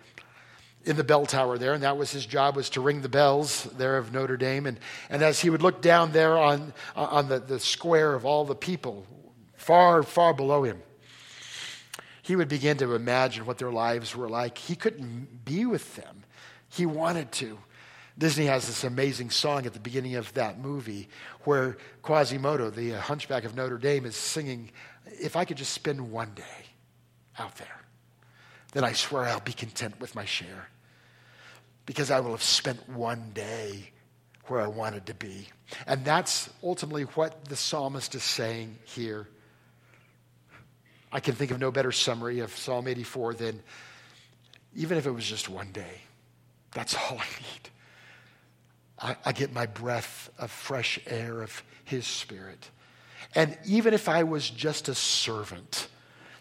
in 0.88 0.96
the 0.96 1.04
bell 1.04 1.26
tower 1.26 1.58
there, 1.58 1.74
and 1.74 1.84
that 1.84 1.98
was 1.98 2.12
his 2.12 2.26
job 2.26 2.56
was 2.56 2.70
to 2.72 2.82
ring 2.82 3.02
the 3.02 3.10
bells 3.10 3.66
there 3.78 3.98
of 3.98 4.14
Notre 4.14 4.38
Dame. 4.38 4.66
And, 4.66 4.80
and 5.10 5.22
as 5.22 5.42
he 5.42 5.50
would 5.50 5.62
look 5.62 5.82
down 5.82 6.14
there 6.14 6.38
on, 6.38 6.74
on 6.96 7.28
the, 7.28 7.40
the 7.40 7.60
square 7.60 8.14
of 8.14 8.26
all 8.26 8.46
the 8.46 8.56
people, 8.56 9.06
far, 9.58 10.02
far 10.02 10.34
below 10.34 10.64
him, 10.64 10.82
he 12.28 12.36
would 12.36 12.50
begin 12.50 12.76
to 12.76 12.94
imagine 12.94 13.46
what 13.46 13.58
their 13.58 13.72
lives 13.72 14.14
were 14.14 14.28
like. 14.28 14.58
He 14.58 14.76
couldn't 14.76 15.46
be 15.46 15.66
with 15.66 15.96
them, 15.96 16.26
he 16.68 16.86
wanted 16.86 17.32
to. 17.34 17.58
Disney 18.18 18.48
has 18.48 18.68
this 18.68 18.84
amazing 18.84 19.30
song 19.30 19.66
at 19.66 19.74
the 19.74 19.80
beginning 19.80 20.16
of 20.16 20.34
that 20.34 20.60
movie 20.60 21.08
where 21.46 21.78
Quasimodo, 22.02 22.70
the 22.70 22.92
hunchback 23.00 23.46
of 23.46 23.56
Notre 23.56 23.78
Dame, 23.78 24.06
is 24.06 24.16
singing, 24.18 24.72
If 25.06 25.38
I 25.38 25.46
could 25.46 25.56
just 25.56 25.72
spend 25.72 26.12
one 26.12 26.34
day 26.34 26.66
out 27.40 27.56
there, 27.58 27.82
then 28.74 28.84
I 28.84 28.92
swear 28.92 29.24
I'll 29.24 29.40
be 29.40 29.54
content 29.54 29.98
with 30.02 30.14
my 30.14 30.26
share 30.26 30.68
because 31.86 32.12
I 32.12 32.20
will 32.20 32.32
have 32.32 32.44
spent 32.44 32.90
one 32.90 33.32
day 33.34 33.92
where 34.48 34.60
I 34.60 34.68
wanted 34.68 35.06
to 35.06 35.14
be. 35.14 35.48
And 35.86 36.04
that's 36.04 36.50
ultimately 36.62 37.04
what 37.04 37.46
the 37.46 37.56
psalmist 37.56 38.16
is 38.16 38.24
saying 38.24 38.80
here. 38.84 39.30
I 41.12 41.20
can 41.20 41.36
think 41.36 41.52
of 41.52 41.60
no 41.60 41.72
better 41.72 41.92
summary 41.92 42.40
of 42.40 42.56
Psalm 42.56 42.88
84 42.88 43.36
than 43.36 43.62
even 44.76 44.98
if 44.98 45.08
it 45.08 45.12
was 45.12 45.26
just 45.26 45.50
one 45.50 45.72
day, 45.72 46.02
that's 46.72 46.96
all 47.10 47.18
I 47.18 47.42
need. 47.42 47.70
I, 49.00 49.16
I, 49.26 49.32
get 49.32 49.54
my 49.54 49.68
breath 49.68 50.30
of 50.40 50.50
fresh 50.50 51.00
air 51.06 51.42
of 51.42 51.64
His 51.84 52.08
Spirit. 52.08 52.70
And 53.36 53.56
even 53.66 53.94
if 53.94 54.10
I 54.10 54.24
was 54.24 54.50
just 54.50 54.90
a 54.90 54.96
servant, 54.96 55.88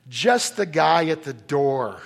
just 0.08 0.56
the 0.56 0.64
guy 0.64 1.06
at 1.06 1.22
the 1.22 1.34
door 1.34 2.00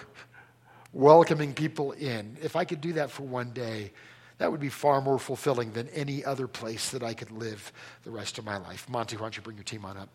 welcoming 0.92 1.54
people 1.54 1.92
in, 1.92 2.36
if 2.42 2.56
I 2.56 2.64
could 2.64 2.80
do 2.80 2.94
that 2.94 3.12
for 3.12 3.22
one 3.22 3.50
day, 3.50 3.92
that 4.38 4.50
would 4.50 4.60
be 4.60 4.70
far 4.70 5.00
more 5.00 5.18
fulfilling 5.18 5.72
than 5.72 5.88
any 5.90 6.24
other 6.24 6.48
place 6.48 6.90
that 6.90 7.02
I 7.02 7.14
could 7.14 7.30
live 7.30 7.72
the 8.04 8.10
rest 8.10 8.38
of 8.38 8.44
my 8.44 8.56
life. 8.56 8.88
Monty, 8.88 9.16
why 9.16 9.22
don't 9.22 9.36
you 9.36 9.42
bring 9.42 9.56
your 9.56 9.64
team 9.64 9.84
on 9.84 9.96
up? 9.96 10.08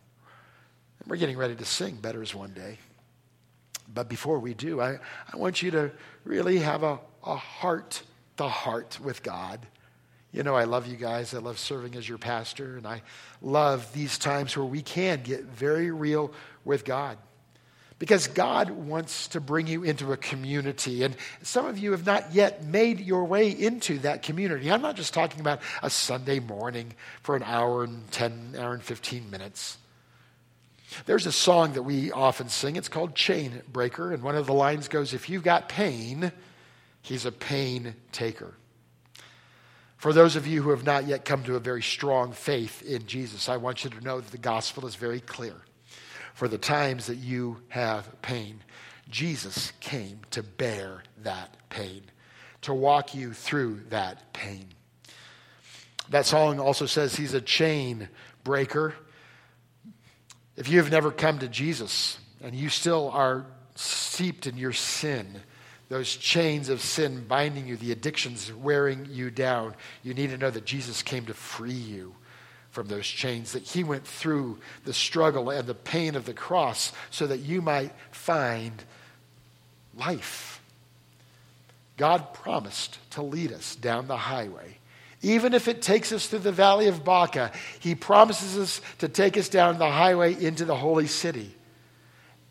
We're 1.07 1.17
getting 1.17 1.37
ready 1.37 1.55
to 1.55 1.65
sing 1.65 1.95
Better 1.95 2.23
is 2.23 2.33
One 2.33 2.53
Day. 2.53 2.79
But 3.93 4.09
before 4.09 4.39
we 4.39 4.53
do, 4.53 4.81
I, 4.81 4.99
I 5.31 5.37
want 5.37 5.61
you 5.61 5.71
to 5.71 5.91
really 6.23 6.59
have 6.59 6.83
a, 6.83 6.99
a 7.23 7.35
heart 7.35 8.01
to 8.37 8.47
heart 8.47 8.99
with 9.01 9.23
God. 9.23 9.59
You 10.31 10.43
know, 10.43 10.55
I 10.55 10.65
love 10.65 10.87
you 10.87 10.97
guys. 10.97 11.33
I 11.33 11.37
love 11.37 11.59
serving 11.59 11.95
as 11.95 12.09
your 12.09 12.17
pastor, 12.17 12.77
and 12.77 12.85
I 12.85 13.03
love 13.41 13.93
these 13.93 14.17
times 14.17 14.57
where 14.57 14.65
we 14.65 14.81
can 14.81 15.21
get 15.23 15.43
very 15.43 15.91
real 15.91 16.33
with 16.65 16.83
God. 16.83 17.17
Because 17.97 18.27
God 18.27 18.69
wants 18.69 19.29
to 19.29 19.39
bring 19.39 19.67
you 19.67 19.83
into 19.83 20.11
a 20.11 20.17
community. 20.17 21.03
And 21.03 21.15
some 21.41 21.65
of 21.65 21.77
you 21.77 21.91
have 21.91 22.05
not 22.05 22.33
yet 22.33 22.65
made 22.65 22.99
your 22.99 23.23
way 23.23 23.49
into 23.49 23.99
that 23.99 24.21
community. 24.21 24.69
I'm 24.69 24.81
not 24.81 24.97
just 24.97 25.13
talking 25.13 25.39
about 25.39 25.61
a 25.81 25.89
Sunday 25.89 26.39
morning 26.39 26.93
for 27.21 27.37
an 27.37 27.43
hour 27.43 27.85
and 27.85 28.11
10, 28.11 28.55
hour 28.59 28.73
and 28.73 28.83
15 28.83 29.31
minutes. 29.31 29.77
There's 31.05 31.25
a 31.25 31.31
song 31.31 31.73
that 31.73 31.83
we 31.83 32.11
often 32.11 32.49
sing. 32.49 32.75
It's 32.75 32.89
called 32.89 33.15
Chain 33.15 33.61
Breaker. 33.71 34.11
And 34.11 34.23
one 34.23 34.35
of 34.35 34.45
the 34.45 34.53
lines 34.53 34.87
goes 34.87 35.13
If 35.13 35.29
you've 35.29 35.43
got 35.43 35.69
pain, 35.69 36.31
he's 37.01 37.25
a 37.25 37.31
pain 37.31 37.95
taker. 38.11 38.55
For 39.97 40.13
those 40.13 40.35
of 40.35 40.45
you 40.45 40.61
who 40.61 40.69
have 40.69 40.83
not 40.83 41.07
yet 41.07 41.25
come 41.25 41.43
to 41.43 41.55
a 41.55 41.59
very 41.59 41.81
strong 41.81 42.31
faith 42.31 42.83
in 42.83 43.07
Jesus, 43.07 43.49
I 43.49 43.57
want 43.57 43.83
you 43.83 43.89
to 43.89 44.01
know 44.01 44.19
that 44.19 44.31
the 44.31 44.37
gospel 44.37 44.85
is 44.85 44.95
very 44.95 45.19
clear. 45.19 45.55
For 46.33 46.47
the 46.47 46.57
times 46.57 47.07
that 47.07 47.15
you 47.15 47.61
have 47.69 48.21
pain, 48.21 48.61
Jesus 49.09 49.71
came 49.79 50.19
to 50.31 50.43
bear 50.43 51.03
that 51.23 51.55
pain, 51.69 52.03
to 52.61 52.73
walk 52.73 53.15
you 53.15 53.33
through 53.33 53.81
that 53.89 54.33
pain. 54.33 54.67
That 56.09 56.25
song 56.25 56.59
also 56.59 56.85
says 56.85 57.15
he's 57.15 57.33
a 57.33 57.41
chain 57.41 58.09
breaker. 58.43 58.93
If 60.57 60.69
you 60.69 60.77
have 60.77 60.91
never 60.91 61.11
come 61.11 61.39
to 61.39 61.47
Jesus 61.47 62.17
and 62.41 62.55
you 62.55 62.69
still 62.69 63.09
are 63.11 63.45
steeped 63.75 64.47
in 64.47 64.57
your 64.57 64.73
sin, 64.73 65.41
those 65.89 66.15
chains 66.15 66.69
of 66.69 66.81
sin 66.81 67.25
binding 67.27 67.67
you, 67.67 67.77
the 67.77 67.91
addictions 67.91 68.51
wearing 68.51 69.07
you 69.09 69.29
down, 69.29 69.75
you 70.01 70.13
need 70.13 70.29
to 70.29 70.37
know 70.37 70.49
that 70.49 70.65
Jesus 70.65 71.03
came 71.03 71.25
to 71.25 71.33
free 71.33 71.71
you 71.73 72.15
from 72.71 72.87
those 72.87 73.07
chains, 73.07 73.53
that 73.53 73.63
he 73.63 73.83
went 73.83 74.05
through 74.05 74.59
the 74.83 74.93
struggle 74.93 75.49
and 75.49 75.67
the 75.67 75.73
pain 75.73 76.15
of 76.15 76.25
the 76.25 76.33
cross 76.33 76.91
so 77.09 77.27
that 77.27 77.39
you 77.39 77.61
might 77.61 77.93
find 78.11 78.83
life. 79.95 80.61
God 81.97 82.33
promised 82.33 82.97
to 83.11 83.21
lead 83.21 83.53
us 83.53 83.75
down 83.75 84.07
the 84.07 84.17
highway 84.17 84.77
even 85.25 85.55
if 85.55 85.67
it 85.67 85.81
takes 85.81 86.11
us 86.11 86.27
through 86.27 86.39
the 86.39 86.51
valley 86.51 86.87
of 86.87 87.03
Baca, 87.03 87.51
he 87.79 87.95
promises 87.95 88.57
us 88.57 88.81
to 88.99 89.09
take 89.09 89.37
us 89.37 89.49
down 89.49 89.79
the 89.79 89.89
highway 89.89 90.35
into 90.35 90.65
the 90.65 90.75
holy 90.75 91.07
city. 91.07 91.55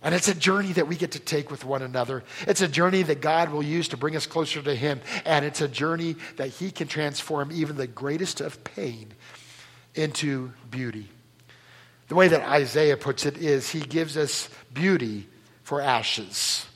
And 0.03 0.13
it's 0.13 0.27
a 0.27 0.35
journey 0.35 0.73
that 0.73 0.89
we 0.89 0.97
get 0.97 1.13
to 1.13 1.21
take 1.21 1.53
with 1.53 1.65
one 1.65 1.83
another. 1.83 2.25
It's 2.49 2.63
a 2.63 2.69
journey 2.69 3.03
that 3.05 3.21
God 3.21 3.51
will 3.51 3.63
use 3.63 3.89
to 3.89 3.97
bring 3.97 4.17
us 4.17 4.27
closer 4.27 4.61
to 4.61 4.75
Him. 4.75 5.01
And 5.25 5.45
it's 5.45 5.61
a 5.61 5.69
journey 5.69 6.17
that 6.37 6.49
He 6.49 6.73
can 6.73 6.89
transform 6.89 7.53
even 7.53 7.77
the 7.77 7.87
greatest 7.87 8.41
of 8.41 8.65
pain 8.65 9.15
into 9.95 10.53
beauty. 10.69 11.09
The 12.09 12.17
way 12.17 12.27
that 12.27 12.43
Isaiah 12.43 12.97
puts 12.97 13.25
it 13.25 13.39
is 13.39 13.71
He 13.71 13.81
gives 13.81 14.17
us 14.17 14.51
beauty 14.75 15.29
for 15.63 15.81
ashes 15.81 16.67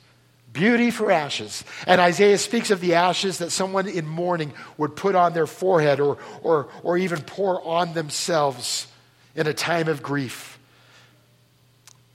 beauty 0.53 0.91
for 0.91 1.11
ashes. 1.11 1.63
And 1.87 2.01
Isaiah 2.01 2.37
speaks 2.37 2.71
of 2.71 2.81
the 2.81 2.95
ashes 2.95 3.37
that 3.39 3.51
someone 3.51 3.87
in 3.87 4.07
mourning 4.07 4.53
would 4.77 4.95
put 4.95 5.15
on 5.15 5.33
their 5.33 5.47
forehead 5.47 5.99
or, 5.99 6.17
or, 6.41 6.69
or 6.83 6.97
even 6.97 7.21
pour 7.21 7.65
on 7.65 7.93
themselves 7.93 8.87
in 9.35 9.47
a 9.47 9.53
time 9.53 9.87
of 9.87 10.01
grief. 10.01 10.59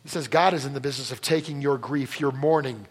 He 0.02 0.08
says, 0.08 0.28
God 0.28 0.52
is 0.52 0.66
in 0.66 0.74
the 0.74 0.80
business 0.80 1.10
of 1.10 1.20
taking 1.20 1.62
your 1.62 1.78
grief, 1.78 2.20
your 2.20 2.32
mourning, 2.32 2.86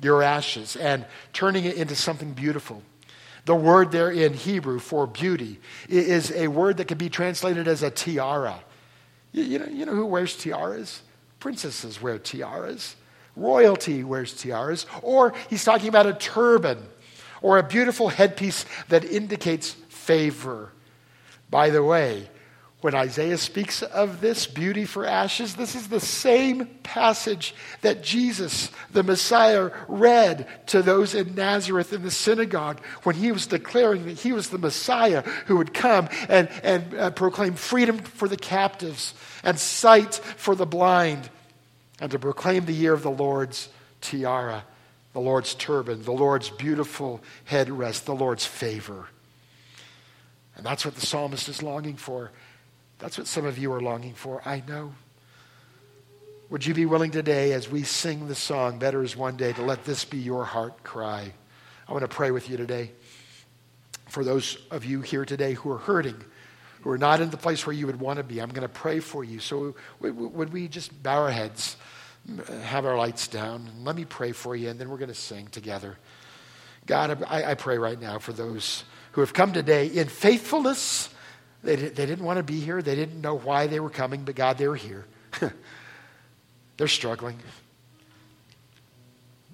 your 0.00 0.22
ashes, 0.22 0.76
and 0.76 1.04
turning 1.32 1.64
it 1.64 1.76
into 1.76 1.94
something 1.94 2.32
beautiful. 2.32 2.82
The 3.44 3.54
word 3.54 3.92
there 3.92 4.10
in 4.10 4.32
Hebrew 4.32 4.78
for 4.78 5.06
beauty 5.06 5.60
is 5.88 6.32
a 6.32 6.48
word 6.48 6.78
that 6.78 6.88
can 6.88 6.96
be 6.96 7.10
translated 7.10 7.68
as 7.68 7.82
a 7.82 7.90
tiara. 7.90 8.58
You, 9.32 9.58
know, 9.58 9.66
you 9.66 9.84
know 9.84 9.94
who 9.94 10.06
wears 10.06 10.36
tiaras? 10.36 11.02
Princesses 11.40 12.00
wear 12.00 12.18
tiaras. 12.18 12.96
Royalty 13.36 14.04
wears 14.04 14.32
tiaras. 14.32 14.86
Or 15.02 15.34
he's 15.50 15.64
talking 15.64 15.88
about 15.88 16.06
a 16.06 16.14
turban 16.14 16.78
or 17.42 17.58
a 17.58 17.62
beautiful 17.62 18.08
headpiece 18.08 18.64
that 18.88 19.04
indicates 19.04 19.72
favor. 19.88 20.70
By 21.50 21.70
the 21.70 21.82
way, 21.82 22.28
when 22.84 22.94
Isaiah 22.94 23.38
speaks 23.38 23.82
of 23.82 24.20
this 24.20 24.46
beauty 24.46 24.84
for 24.84 25.06
ashes, 25.06 25.54
this 25.54 25.74
is 25.74 25.88
the 25.88 26.00
same 26.00 26.66
passage 26.82 27.54
that 27.80 28.02
Jesus, 28.02 28.70
the 28.92 29.02
Messiah, 29.02 29.70
read 29.88 30.46
to 30.66 30.82
those 30.82 31.14
in 31.14 31.34
Nazareth 31.34 31.94
in 31.94 32.02
the 32.02 32.10
synagogue 32.10 32.80
when 33.04 33.16
he 33.16 33.32
was 33.32 33.46
declaring 33.46 34.04
that 34.04 34.18
he 34.20 34.34
was 34.34 34.50
the 34.50 34.58
Messiah 34.58 35.22
who 35.46 35.56
would 35.56 35.72
come 35.72 36.10
and, 36.28 36.50
and 36.62 36.94
uh, 36.94 37.10
proclaim 37.10 37.54
freedom 37.54 37.96
for 37.96 38.28
the 38.28 38.36
captives 38.36 39.14
and 39.42 39.58
sight 39.58 40.16
for 40.16 40.54
the 40.54 40.66
blind 40.66 41.30
and 42.00 42.10
to 42.10 42.18
proclaim 42.18 42.66
the 42.66 42.72
year 42.72 42.92
of 42.92 43.02
the 43.02 43.10
Lord's 43.10 43.68
tiara, 44.00 44.64
the 45.12 45.20
Lord's 45.20 45.54
turban, 45.54 46.02
the 46.02 46.12
Lord's 46.12 46.50
beautiful 46.50 47.22
headrest, 47.48 48.04
the 48.04 48.14
Lord's 48.14 48.44
favor. 48.44 49.06
And 50.56 50.64
that's 50.64 50.84
what 50.84 50.94
the 50.94 51.06
psalmist 51.06 51.48
is 51.48 51.62
longing 51.62 51.96
for. 51.96 52.30
That's 52.98 53.18
what 53.18 53.26
some 53.26 53.44
of 53.44 53.58
you 53.58 53.72
are 53.72 53.80
longing 53.80 54.14
for, 54.14 54.42
I 54.44 54.62
know. 54.66 54.94
Would 56.50 56.66
you 56.66 56.74
be 56.74 56.86
willing 56.86 57.10
today, 57.10 57.52
as 57.52 57.70
we 57.70 57.82
sing 57.82 58.28
the 58.28 58.34
song, 58.34 58.78
Better 58.78 59.02
is 59.02 59.16
One 59.16 59.36
Day, 59.36 59.52
to 59.54 59.62
let 59.62 59.84
this 59.84 60.04
be 60.04 60.18
your 60.18 60.44
heart 60.44 60.84
cry? 60.84 61.32
I 61.88 61.92
want 61.92 62.02
to 62.02 62.08
pray 62.08 62.30
with 62.30 62.48
you 62.48 62.56
today. 62.56 62.92
For 64.08 64.22
those 64.22 64.58
of 64.70 64.84
you 64.84 65.00
here 65.00 65.24
today 65.24 65.54
who 65.54 65.70
are 65.72 65.78
hurting, 65.78 66.22
who 66.84 66.90
are 66.90 66.98
not 66.98 67.20
in 67.20 67.30
the 67.30 67.36
place 67.36 67.66
where 67.66 67.74
you 67.74 67.86
would 67.86 67.98
want 67.98 68.18
to 68.18 68.22
be, 68.22 68.40
I'm 68.40 68.50
going 68.50 68.62
to 68.62 68.68
pray 68.68 69.00
for 69.00 69.24
you. 69.24 69.40
So, 69.40 69.74
would 70.00 70.52
we 70.52 70.68
just 70.68 71.02
bow 71.02 71.22
our 71.22 71.30
heads, 71.30 71.76
have 72.62 72.86
our 72.86 72.96
lights 72.96 73.26
down, 73.26 73.66
and 73.66 73.84
let 73.84 73.96
me 73.96 74.04
pray 74.04 74.30
for 74.30 74.54
you, 74.54 74.68
and 74.68 74.78
then 74.78 74.88
we're 74.88 74.98
going 74.98 75.08
to 75.08 75.14
sing 75.14 75.48
together. 75.48 75.98
God, 76.86 77.24
I, 77.26 77.50
I 77.50 77.54
pray 77.54 77.78
right 77.78 78.00
now 78.00 78.18
for 78.20 78.32
those 78.32 78.84
who 79.12 79.22
have 79.22 79.32
come 79.32 79.52
today 79.52 79.86
in 79.86 80.06
faithfulness 80.06 81.08
they, 81.64 81.76
they 81.76 82.06
didn't 82.06 82.24
want 82.24 82.36
to 82.36 82.42
be 82.42 82.60
here. 82.60 82.82
They 82.82 82.94
didn't 82.94 83.20
know 83.20 83.36
why 83.36 83.66
they 83.66 83.80
were 83.80 83.90
coming, 83.90 84.24
but 84.24 84.34
God, 84.34 84.58
they 84.58 84.68
were 84.68 84.76
here. 84.76 85.06
They're 86.76 86.88
struggling. 86.88 87.38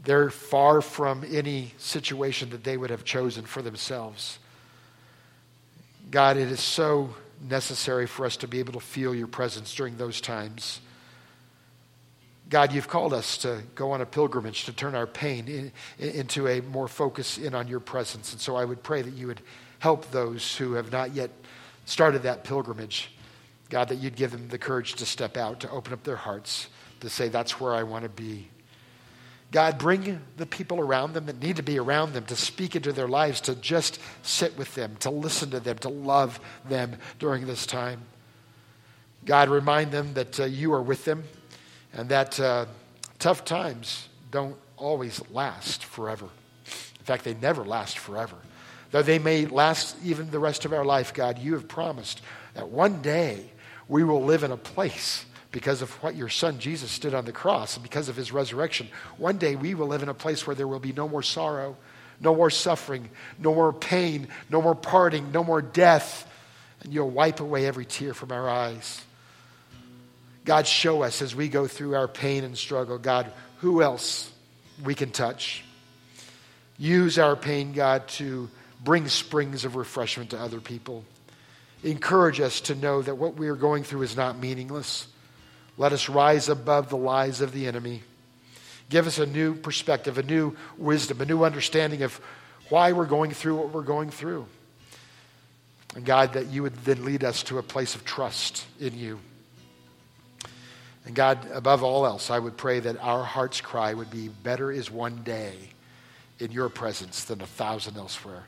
They're 0.03 0.31
far 0.31 0.81
from 0.81 1.25
any 1.31 1.73
situation 1.79 2.51
that 2.51 2.65
they 2.65 2.77
would 2.77 2.91
have 2.91 3.05
chosen 3.05 3.45
for 3.45 3.63
themselves. 3.63 4.39
God, 6.11 6.37
it 6.37 6.51
is 6.51 6.61
so 6.61 7.15
necessary 7.49 8.07
for 8.07 8.27
us 8.27 8.37
to 8.39 8.49
be 8.49 8.59
able 8.59 8.73
to 8.73 8.81
feel 8.81 9.15
your 9.15 9.27
presence 9.27 9.75
during 9.75 9.97
those 9.97 10.21
times. 10.21 10.81
God, 12.49 12.73
you've 12.73 12.89
called 12.89 13.15
us 13.15 13.39
to 13.39 13.63
go 13.77 13.93
on 13.93 14.01
a 14.01 14.07
pilgrimage 14.07 14.65
to 14.65 14.73
turn 14.73 14.97
our 14.97 15.07
pain 15.07 15.47
in, 15.47 15.73
in, 15.99 16.11
into 16.11 16.49
a 16.49 16.61
more 16.63 16.89
focus 16.89 17.39
in 17.39 17.55
on 17.55 17.69
your 17.69 17.79
presence. 17.79 18.33
And 18.33 18.41
so 18.41 18.57
I 18.57 18.65
would 18.65 18.83
pray 18.83 19.03
that 19.03 19.15
you 19.15 19.29
would 19.29 19.41
help 19.79 20.11
those 20.11 20.57
who 20.57 20.73
have 20.73 20.91
not 20.91 21.15
yet 21.15 21.31
started 21.85 22.25
that 22.25 22.43
pilgrimage. 22.43 23.13
God, 23.69 23.89
that 23.89 23.97
you'd 23.97 24.17
give 24.17 24.33
them 24.33 24.49
the 24.49 24.59
courage 24.59 24.95
to 24.95 25.07
step 25.07 25.37
out, 25.37 25.61
to 25.61 25.71
open 25.71 25.93
up 25.93 26.03
their 26.03 26.17
hearts, 26.17 26.67
to 27.01 27.09
say, 27.09 27.29
That's 27.29 27.61
where 27.61 27.73
I 27.73 27.85
want 27.85 28.03
to 28.03 28.09
be. 28.09 28.49
God, 29.53 29.79
bring 29.79 30.21
the 30.37 30.47
people 30.47 30.79
around 30.79 31.13
them 31.13 31.27
that 31.27 31.43
need 31.43 31.57
to 31.57 31.63
be 31.63 31.79
around 31.79 32.13
them 32.13 32.25
to 32.27 32.37
speak 32.37 32.77
into 32.77 32.93
their 32.93 33.09
lives, 33.09 33.41
to 33.43 33.57
just 33.57 33.99
sit 34.23 34.57
with 34.57 34.75
them, 34.75 34.97
to 35.01 35.11
listen 35.11 35.51
to 35.51 35.61
them, 35.61 35.79
to 35.79 35.89
love 35.89 36.39
them 36.69 36.97
during 37.19 37.47
this 37.47 37.67
time. 37.67 38.01
God, 39.25 39.49
remind 39.49 39.91
them 39.91 40.15
that 40.15 40.39
uh, 40.39 40.45
you 40.45 40.73
are 40.73 40.83
with 40.83 41.05
them 41.05 41.25
and 41.93 42.09
that 42.11 42.39
uh, 42.39 42.67
tough 43.19 43.45
times 43.45 44.09
don't 44.31 44.57
always 44.77 45.21
last 45.31 45.85
forever. 45.85 46.29
In 46.67 47.05
fact, 47.05 47.25
they 47.25 47.35
never 47.35 47.65
last 47.65 47.99
forever. 47.99 48.37
Though 48.93 49.03
they 49.03 49.19
may 49.19 49.47
last 49.47 49.97
even 50.05 50.31
the 50.31 50.39
rest 50.39 50.65
of 50.65 50.73
our 50.73 50.85
life, 50.85 51.13
God, 51.13 51.39
you 51.39 51.55
have 51.55 51.67
promised 51.67 52.23
that 52.55 52.69
one 52.69 53.03
day 53.03 53.51
we 53.89 54.05
will 54.05 54.23
live 54.25 54.45
in 54.45 54.53
a 54.53 54.57
place 54.57 55.25
because 55.53 55.83
of 55.83 55.91
what 56.03 56.15
your 56.15 56.29
son 56.29 56.59
Jesus 56.59 56.99
did 56.99 57.15
on 57.15 57.25
the 57.25 57.33
cross 57.33 57.77
and 57.77 57.83
because 57.83 58.09
of 58.09 58.17
his 58.17 58.33
resurrection. 58.33 58.89
One 59.17 59.39
day 59.39 59.57
we 59.57 59.75
will 59.75 59.89
live 59.89 60.03
in 60.03 60.09
a 60.09 60.15
place 60.15 60.47
where 60.47 60.55
there 60.55 60.69
will 60.69 60.79
be 60.79 60.93
no 60.93 61.09
more 61.09 61.23
sorrow, 61.23 61.77
no 62.21 62.35
more 62.35 62.51
suffering, 62.51 63.09
no 63.39 63.55
more 63.55 63.73
pain, 63.73 64.29
no 64.49 64.63
more 64.63 64.75
parting, 64.75 65.33
no 65.33 65.43
more 65.43 65.63
death, 65.63 66.27
and 66.83 66.93
you'll 66.93 67.11
wipe 67.11 67.41
away 67.41 67.67
every 67.67 67.85
tear 67.85 68.15
from 68.15 68.31
our 68.31 68.49
eyes. 68.49 69.03
God, 70.45 70.67
show 70.67 71.03
us 71.03 71.21
as 71.21 71.35
we 71.35 71.49
go 71.49 71.67
through 71.67 71.95
our 71.95 72.09
pain 72.09 72.45
and 72.45 72.57
struggle, 72.57 72.99
God, 72.99 73.31
who 73.59 73.83
else 73.83 74.33
we 74.83 74.95
can 74.95 75.11
touch. 75.11 75.65
Use 76.79 77.19
our 77.19 77.37
pain, 77.37 77.73
God, 77.73 78.09
to 78.09 78.49
bring 78.83 79.09
springs 79.09 79.65
of 79.65 79.77
refreshment 79.77 80.31
to 80.31 80.39
other 80.39 80.61
people. 80.61 81.05
Encourage 81.83 82.41
us 82.41 82.63
to 82.63 82.75
know 82.75 83.03
that 83.03 83.17
what 83.17 83.35
we 83.35 83.49
are 83.49 83.57
going 83.57 83.85
through 83.85 84.03
is 84.03 84.17
not 84.17 84.39
meaningless. 84.39 85.07
Let 85.77 85.93
us 85.93 86.09
rise 86.09 86.49
above 86.49 86.89
the 86.89 86.97
lies 86.97 87.41
of 87.41 87.53
the 87.53 87.67
enemy. 87.67 88.03
Give 88.89 89.07
us 89.07 89.19
a 89.19 89.27
new 89.27 89.55
perspective, 89.55 90.19
a 90.19 90.23
new 90.23 90.57
wisdom, 90.77 91.21
a 91.21 91.25
new 91.25 91.45
understanding 91.45 92.03
of 92.03 92.21
why 92.69 92.93
we're 92.93 93.07
going 93.07 93.31
through 93.33 93.57
what 93.57 93.71
we're 93.71 93.83
going 93.83 94.11
through. 94.11 94.47
And 95.95 96.05
God, 96.05 96.35
that 96.35 96.47
you 96.47 96.63
would 96.63 96.77
then 96.85 97.05
lead 97.05 97.25
us 97.25 97.43
to 97.45 97.59
a 97.59 97.63
place 97.63 97.95
of 97.95 98.05
trust 98.05 98.67
in 98.79 98.97
you. 98.97 99.19
And 101.05 101.15
God, 101.15 101.39
above 101.53 101.83
all 101.83 102.07
else, 102.07 102.31
I 102.31 102.39
would 102.39 102.57
pray 102.57 102.81
that 102.81 102.97
our 103.01 103.25
heart's 103.25 103.61
cry 103.61 103.95
would 103.95 104.11
be 104.11 104.29
better 104.29 104.71
is 104.71 104.91
one 104.91 105.23
day 105.25 105.55
in 106.39 106.53
your 106.53 106.69
presence 106.69 107.25
than 107.25 107.41
a 107.41 107.47
thousand 107.47 107.97
elsewhere. 107.97 108.45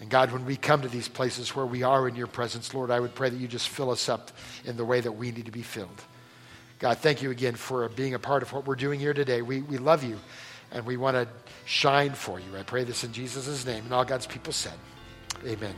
And 0.00 0.08
God, 0.08 0.32
when 0.32 0.44
we 0.44 0.56
come 0.56 0.82
to 0.82 0.88
these 0.88 1.08
places 1.08 1.56
where 1.56 1.66
we 1.66 1.82
are 1.82 2.08
in 2.08 2.14
your 2.14 2.26
presence, 2.26 2.72
Lord, 2.72 2.90
I 2.90 3.00
would 3.00 3.14
pray 3.14 3.30
that 3.30 3.38
you 3.38 3.48
just 3.48 3.68
fill 3.68 3.90
us 3.90 4.08
up 4.08 4.30
in 4.64 4.76
the 4.76 4.84
way 4.84 5.00
that 5.00 5.12
we 5.12 5.30
need 5.32 5.46
to 5.46 5.52
be 5.52 5.62
filled. 5.62 6.02
God, 6.78 6.98
thank 6.98 7.22
you 7.22 7.30
again 7.30 7.54
for 7.54 7.88
being 7.88 8.14
a 8.14 8.18
part 8.18 8.42
of 8.42 8.52
what 8.52 8.66
we're 8.66 8.76
doing 8.76 9.00
here 9.00 9.14
today. 9.14 9.42
We, 9.42 9.62
we 9.62 9.78
love 9.78 10.04
you 10.04 10.18
and 10.70 10.86
we 10.86 10.96
want 10.96 11.16
to 11.16 11.26
shine 11.64 12.12
for 12.12 12.38
you. 12.38 12.56
I 12.56 12.62
pray 12.62 12.84
this 12.84 13.02
in 13.02 13.12
Jesus' 13.12 13.66
name. 13.66 13.84
And 13.84 13.92
all 13.92 14.04
God's 14.04 14.26
people 14.26 14.52
said, 14.52 14.74
Amen. 15.44 15.74